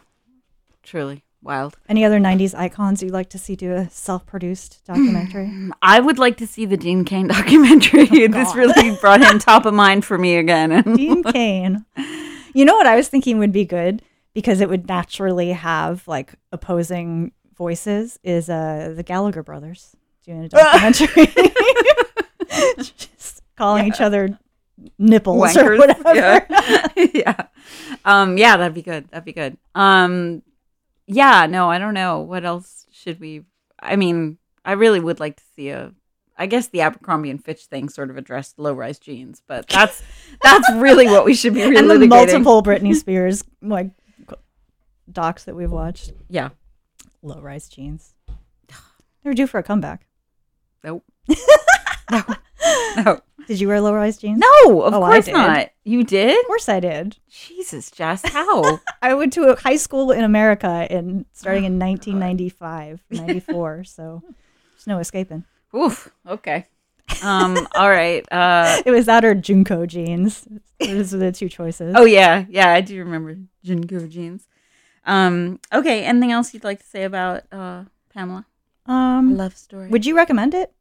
[0.87, 1.77] truly wild.
[1.89, 5.51] Any other 90s icons you'd like to see do a self produced documentary?
[5.83, 8.07] I would like to see the Dean Cain documentary.
[8.29, 10.83] this really brought him top of mind for me again.
[10.95, 11.85] Dean Cain.
[12.55, 14.03] You know what I was thinking would be good
[14.35, 20.49] because it would naturally have like opposing voices is uh the Gallagher brothers doing a
[20.49, 21.27] documentary.
[22.79, 24.39] Just calling each other
[24.99, 26.15] nipples or whatever.
[26.15, 26.87] Yeah.
[27.15, 27.47] yeah.
[28.05, 29.09] Um, yeah, that'd be good.
[29.11, 29.57] That'd be good.
[29.75, 30.43] Um,
[31.07, 32.21] yeah, no, I don't know.
[32.21, 33.45] What else should we?
[33.81, 35.93] I mean, I really would like to see a.
[36.39, 40.03] I guess the Abercrombie and Fitch thing sort of addressed low-rise jeans, but that's
[40.43, 43.91] that's really what we should be really and the multiple Britney Spears like
[45.11, 46.13] docs that we've watched.
[46.29, 46.51] Yeah.
[47.23, 48.15] Low rise jeans.
[49.23, 50.07] They're due for a comeback.
[50.85, 51.05] Nope.
[52.11, 52.23] no.
[52.97, 53.21] No.
[53.47, 54.39] Did you wear low rise jeans?
[54.41, 55.71] No, of Oh, course not.
[55.85, 56.39] You did?
[56.41, 57.17] Of course I did.
[57.29, 58.81] Jesus, Jess, how?
[59.03, 63.85] I went to a high school in America in starting in 1995, 94.
[63.85, 64.23] So
[64.73, 65.45] there's no escaping.
[65.75, 66.11] Oof.
[66.27, 66.67] Okay.
[67.23, 67.67] Um.
[67.77, 68.25] All right.
[68.33, 68.83] Uh.
[68.85, 70.47] It was that or JNCO jeans.
[70.81, 71.95] Those were the two choices.
[71.97, 72.73] Oh yeah, yeah.
[72.73, 74.49] I do remember JNCO jeans.
[75.05, 78.45] Um, okay, anything else you'd like to say about uh, Pamela?
[78.87, 79.89] Um, Love story.
[79.89, 80.73] would you recommend it?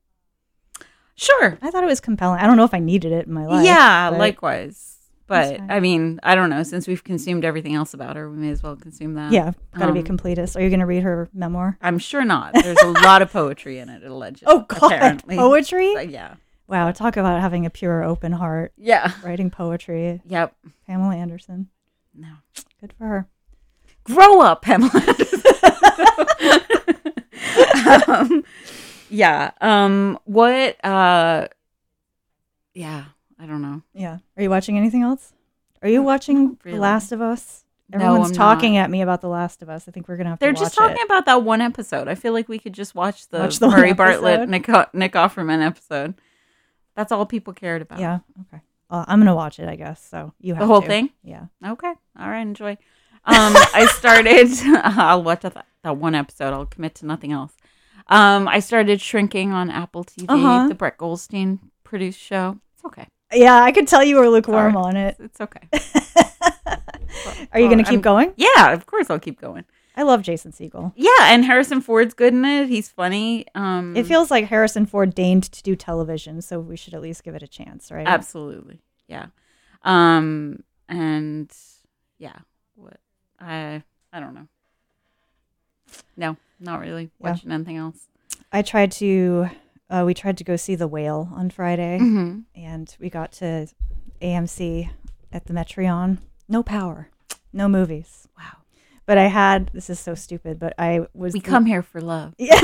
[1.16, 1.58] Sure.
[1.62, 2.40] I thought it was compelling.
[2.40, 3.66] I don't know if I needed it in my life.
[3.66, 4.92] yeah, but- likewise.
[5.28, 5.60] But.
[5.70, 6.62] I mean, I don't know.
[6.62, 9.32] Since we've consumed everything else about her, we may as well consume that.
[9.32, 10.56] yeah, got to be Um, completist.
[10.56, 11.80] Are you going to read her memoir?
[11.82, 12.54] I'm sure not.
[12.62, 14.46] There's a lot of poetry in it, allegedly.
[14.54, 15.36] Oh God, apparently.
[15.36, 15.96] poetry!
[15.96, 16.36] But yeah.
[16.68, 19.14] Wow, talk about having a pure, open heart, Yeah.
[19.24, 20.22] writing poetry.
[20.28, 20.56] Yep.
[20.86, 21.70] Pamela Anderson,
[22.14, 22.28] No.
[22.80, 23.28] good for her.
[24.04, 24.92] Grow up, Pamela.
[28.08, 28.44] um,
[29.16, 29.52] yeah.
[29.62, 30.20] Um.
[30.26, 30.84] What?
[30.84, 31.48] Uh.
[32.74, 33.06] Yeah.
[33.40, 33.82] I don't know.
[33.94, 34.20] Yeah.
[34.38, 35.34] Are you watching anything else?
[35.82, 36.78] Are you watching really.
[36.78, 37.64] The Last of Us?
[37.90, 38.80] No, Everyone's I'm talking not.
[38.86, 39.88] at me about The Last of Us.
[39.88, 41.06] I think we're gonna have They're to just talking it.
[41.06, 42.08] about that one episode.
[42.08, 44.50] I feel like we could just watch the, Watch the Murray Bartlett.
[44.50, 46.16] Nick Nick Offerman episode.
[46.96, 48.00] That's all people cared about.
[48.00, 48.20] Yeah.
[48.48, 48.64] Okay.
[48.90, 49.68] Well, I'm gonna watch it.
[49.70, 50.04] I guess.
[50.04, 50.88] So you have The whole to.
[50.88, 51.10] thing?
[51.24, 51.46] Yeah.
[51.64, 51.94] Okay.
[52.20, 52.42] All right.
[52.42, 52.72] Enjoy.
[53.28, 54.48] Um, I started.
[54.84, 56.54] I'll watch that, that one episode.
[56.54, 57.54] I'll commit to nothing else.
[58.08, 60.68] Um, I started shrinking on Apple TV, Uh-huh.
[60.68, 62.60] the Brett Goldstein produced show.
[62.76, 63.08] It's okay.
[63.34, 63.56] Yeah.
[63.64, 65.16] I could tell you were lukewarm on it.
[65.20, 65.68] It's okay.
[67.52, 68.34] Are you gonna I'm- keep going?
[68.36, 69.66] Yeah, of course I'll keep going.
[69.98, 70.92] I love Jason Segel.
[70.98, 72.68] Yeah, and Harrison Ford's good in it.
[72.68, 73.46] He's funny.
[73.56, 77.24] Um, It feels like Harrison Ford deigned to do television, so we should at least
[77.24, 78.06] give it a chance, right?
[78.06, 78.82] absolutely.
[79.08, 79.28] Yeah.
[79.84, 81.50] Um, and
[82.18, 82.40] yeah,
[82.76, 82.98] what
[83.40, 84.48] I I don't know.
[86.18, 87.32] No, not really Yeah.
[87.32, 88.08] watching anything else.
[88.52, 89.50] I tried to.
[89.90, 92.40] Uh, we tried to go see The Whale on Friday, Mm-hmm.
[92.56, 93.68] and we got to
[94.22, 94.90] AMC
[95.32, 96.18] at the Metreon.
[96.48, 97.10] No power,
[97.54, 98.28] no movies.
[98.38, 98.58] Wow.
[99.06, 99.70] But I had.
[99.74, 101.34] This is so stupid, but I was.
[101.34, 102.34] We come here for love.
[102.40, 102.60] Yeah.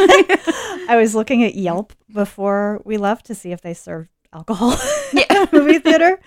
[0.89, 4.76] I was looking at Yelp before we left to see if they served alcohol
[5.14, 5.24] Yeah.
[5.30, 6.20] at the movie theater.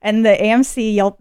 [0.00, 1.20] And the AMC Yelp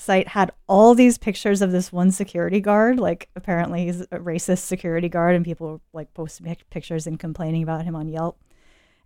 [0.00, 2.98] site had all these pictures of this one security guard.
[2.98, 7.62] Like, apparently, he's a racist security guard, and people were like posting pictures and complaining
[7.62, 8.38] about him on Yelp.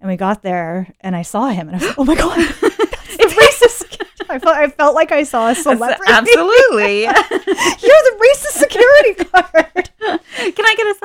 [0.01, 2.39] And we got there, and I saw him, and I was like, oh my God,
[2.69, 4.01] it's racist.
[4.29, 6.03] I felt, I felt like I saw a celebrity.
[6.09, 7.03] Absolutely.
[7.03, 9.91] You're the racist security guard.
[10.55, 10.99] Can I get a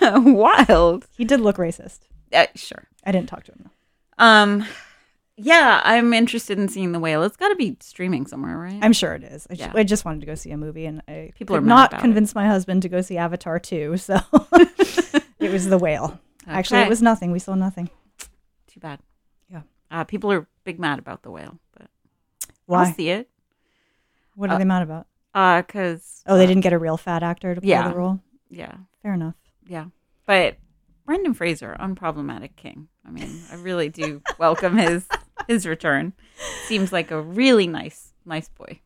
[0.00, 0.14] selfie?
[0.14, 1.06] um, wild.
[1.16, 2.00] He did look racist.
[2.32, 2.84] Uh, sure.
[3.04, 4.24] I didn't talk to him though.
[4.24, 4.66] Um,
[5.42, 7.22] yeah, I'm interested in seeing the whale.
[7.22, 8.78] It's got to be streaming somewhere, right?
[8.82, 9.46] I'm sure it is.
[9.50, 9.72] I, ju- Yeah.
[9.74, 12.46] I just wanted to go see a movie, and I People are not convinced my
[12.46, 14.20] husband to go see Avatar 2, so
[15.38, 16.20] it was The Whale.
[16.46, 17.30] Actually, it was nothing.
[17.32, 17.90] We saw nothing.
[18.66, 19.00] too bad.
[19.50, 19.62] Yeah.
[19.90, 21.88] Uh, people are big mad about the whale, but
[22.66, 22.86] Why?
[22.86, 23.28] I'll see it.
[24.34, 25.06] What are uh, they mad about?
[25.34, 27.88] Uh, cause Oh, they didn't get a real fat actor to play yeah.
[27.88, 28.20] the role.
[28.48, 28.72] Yeah,
[29.02, 29.34] Fair enough.
[29.66, 29.86] yeah.
[30.26, 30.56] But
[31.06, 32.88] Brendan Fraser, unproblematic king.
[33.06, 35.06] I mean, I really do welcome his
[35.48, 36.12] his return.
[36.66, 38.80] Seems like a really nice nice boy.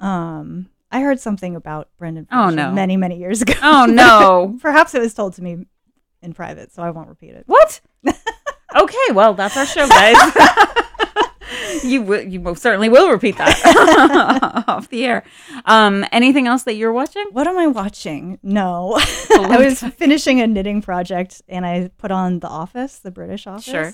[0.00, 2.72] Um, I heard something about Brendan Oh, no.
[2.72, 3.52] many, many years ago.
[3.62, 4.58] Oh no!
[4.62, 5.66] Perhaps it was told to me
[6.22, 7.44] in private, so I won't repeat it.
[7.46, 7.80] what?
[8.72, 10.16] Okay, well that's our show, guys.
[11.84, 15.24] you will, you most certainly will repeat that off the air.
[15.64, 17.26] Um, anything else that you're watching?
[17.32, 18.38] What am I watching?
[18.44, 18.92] No.
[18.96, 23.64] I was finishing a knitting project and I put on The Office, the British Office.
[23.64, 23.92] Sure.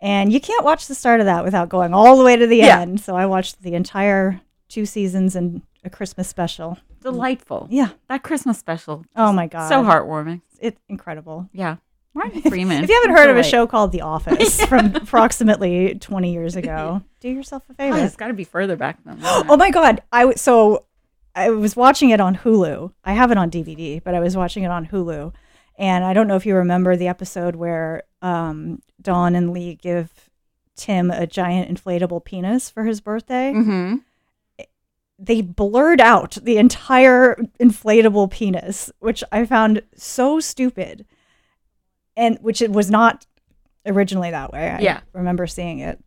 [0.00, 2.56] And you can't watch the start of that without going all the way to the
[2.58, 2.80] Yeah.
[2.80, 3.00] end.
[3.00, 6.78] So I watched the entire two seasons and a Christmas special.
[7.02, 7.66] Delightful.
[7.70, 7.88] Yeah.
[8.08, 9.04] That Christmas special.
[9.16, 9.68] Oh my God.
[9.68, 10.42] So heartwarming.
[10.60, 11.48] It's incredible.
[11.52, 11.76] Yeah.
[12.14, 12.82] Martin Freeman.
[12.84, 17.02] If you haven't heard of a show called The Office from approximately 20 years ago,
[17.20, 17.98] do yourself a Oh, favor.
[18.04, 19.46] it's got to be further back than that.
[19.48, 20.02] Oh my god!
[20.12, 20.84] I w- so
[21.34, 22.92] I was watching it on Hulu.
[23.04, 25.32] I have it on DVD, but I was watching it on Hulu,
[25.80, 30.30] and I don't know if you remember the episode where um, Dawn and Lee give
[30.76, 33.52] Tim a giant inflatable penis for his birthday.
[33.52, 33.96] Mm-hmm.
[35.18, 41.04] They blurred out the entire inflatable penis, which I found so stupid,
[42.16, 43.26] and which it was not
[43.84, 44.70] originally that way.
[44.70, 45.00] I Yeah.
[45.12, 46.02] remember seeing it.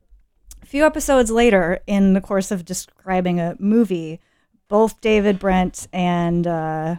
[0.61, 4.19] A few episodes later, in the course of describing a movie,
[4.67, 6.95] both David Brent and uh,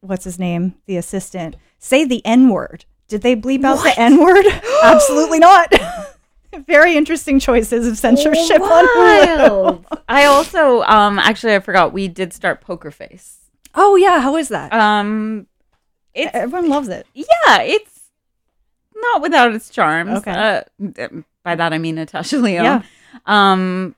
[0.00, 2.86] what's his name, the assistant, say the N word.
[3.08, 4.46] Did they bleep out the N word?
[4.82, 5.70] Absolutely not.
[6.66, 9.84] Very interesting choices of censorship on Hulu.
[10.08, 13.38] I also, um, actually, I forgot we did start Poker Face.
[13.74, 14.72] Oh yeah, how is that?
[14.72, 15.46] Um,
[16.14, 17.06] it's Everyone loves it.
[17.14, 18.00] yeah, it's
[18.94, 20.18] not without its charms.
[20.18, 20.30] Okay.
[20.78, 22.64] Uh, by that I mean Natasha Lyonne.
[22.64, 22.82] Yeah.
[23.26, 23.94] Um.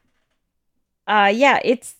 [1.09, 1.33] Uh.
[1.35, 1.59] Yeah.
[1.65, 1.97] It's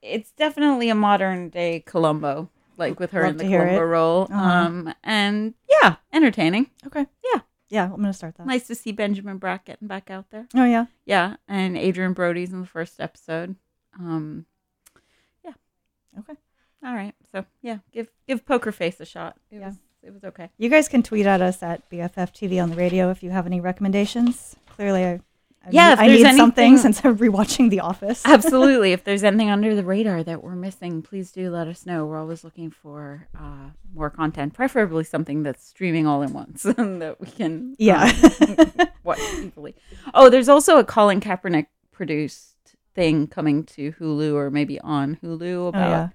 [0.00, 2.48] it's definitely a modern day Columbo,
[2.90, 3.78] like with her Love in the to hear it.
[3.78, 4.24] role.
[4.30, 4.44] Uh-huh.
[4.66, 4.94] Um.
[5.04, 6.70] And yeah, entertaining.
[6.86, 7.06] Okay.
[7.32, 7.40] Yeah.
[7.70, 8.46] Yeah, I'm gonna start that.
[8.46, 10.46] Nice to see Benjamin Bratt getting back out there.
[10.54, 10.86] Oh yeah.
[11.06, 13.56] Yeah, and Adrien Brody's in the first episode.
[13.98, 14.44] Um,
[15.42, 15.52] yeah.
[16.18, 16.34] Okay.
[16.84, 17.14] All right.
[17.32, 19.36] So yeah, give give Poker Face a shot.
[19.50, 19.66] It Yeah.
[19.68, 20.50] was it was okay.
[20.58, 23.46] You guys can tweet at us at BFF TV on the radio if you have
[23.46, 24.56] any recommendations.
[24.76, 25.20] Clearly, I
[25.70, 28.22] Yeah, I there's need something since I'm rewatching The Office.
[28.24, 28.92] Absolutely.
[28.92, 32.04] if there's anything under the radar that we're missing, please do let us know.
[32.06, 37.00] We're always looking for uh, more content, preferably something that's streaming all in once and
[37.02, 38.10] that we can Yeah.
[38.58, 39.74] um, watch easily.
[40.14, 42.48] Oh, there's also a Colin Kaepernick produced
[42.94, 46.08] thing coming to Hulu or maybe on Hulu about yeah.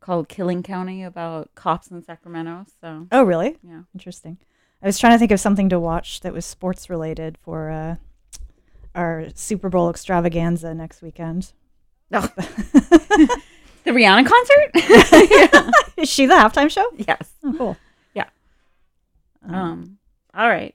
[0.00, 2.66] called Killing County about cops in Sacramento.
[2.80, 3.56] So Oh, really?
[3.62, 3.82] yeah.
[3.94, 4.38] Interesting.
[4.82, 7.96] I was trying to think of something to watch that was sports related for uh,
[8.94, 11.52] our Super Bowl extravaganza next weekend.
[12.12, 12.20] Oh.
[12.36, 13.40] the
[13.86, 15.72] Rihanna concert?
[15.96, 16.86] Is she the halftime show?
[16.96, 17.32] yes.
[17.44, 17.76] Oh, cool.
[18.14, 18.26] Yeah.
[19.46, 19.98] Um, Um.
[20.34, 20.74] All right.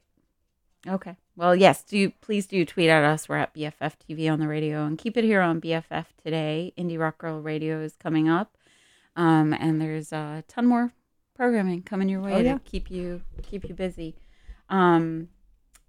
[0.87, 1.15] Okay.
[1.35, 1.83] Well, yes.
[1.83, 3.27] Do please do tweet at us.
[3.27, 6.73] We're at BFF TV on the radio, and keep it here on BFF today.
[6.77, 8.57] Indie Rock Girl Radio is coming up,
[9.15, 10.93] um, and there's a ton more
[11.35, 14.15] programming coming your way Oh, to keep you keep you busy.
[14.69, 15.27] Um.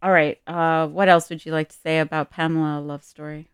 [0.03, 0.39] All right.
[0.47, 3.49] Uh, what else would you like to say about Pamela Love Story?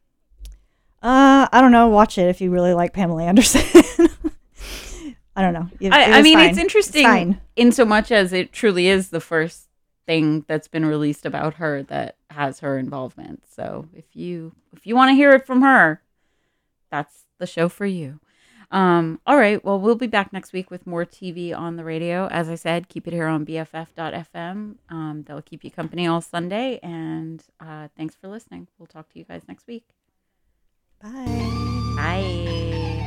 [1.02, 1.88] uh, I don't know.
[1.88, 3.62] Watch it if you really like Pamela Anderson.
[5.34, 5.68] I don't know.
[5.80, 6.50] It- it I, I mean, fine.
[6.50, 7.40] it's interesting fine.
[7.56, 9.68] in so much as it truly is the first
[10.06, 13.42] thing that's been released about her that has her involvement.
[13.48, 16.02] So if you if you want to hear it from her,
[16.90, 18.20] that's the show for you.
[18.72, 19.62] Um, all right.
[19.62, 22.26] Well, we'll be back next week with more TV on the radio.
[22.28, 24.76] As I said, keep it here on BFF.fm.
[24.88, 26.80] Um, they'll keep you company all Sunday.
[26.82, 28.68] And uh, thanks for listening.
[28.78, 29.84] We'll talk to you guys next week.
[31.02, 31.92] Bye.
[31.96, 33.01] Bye.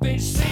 [0.00, 0.49] Been singing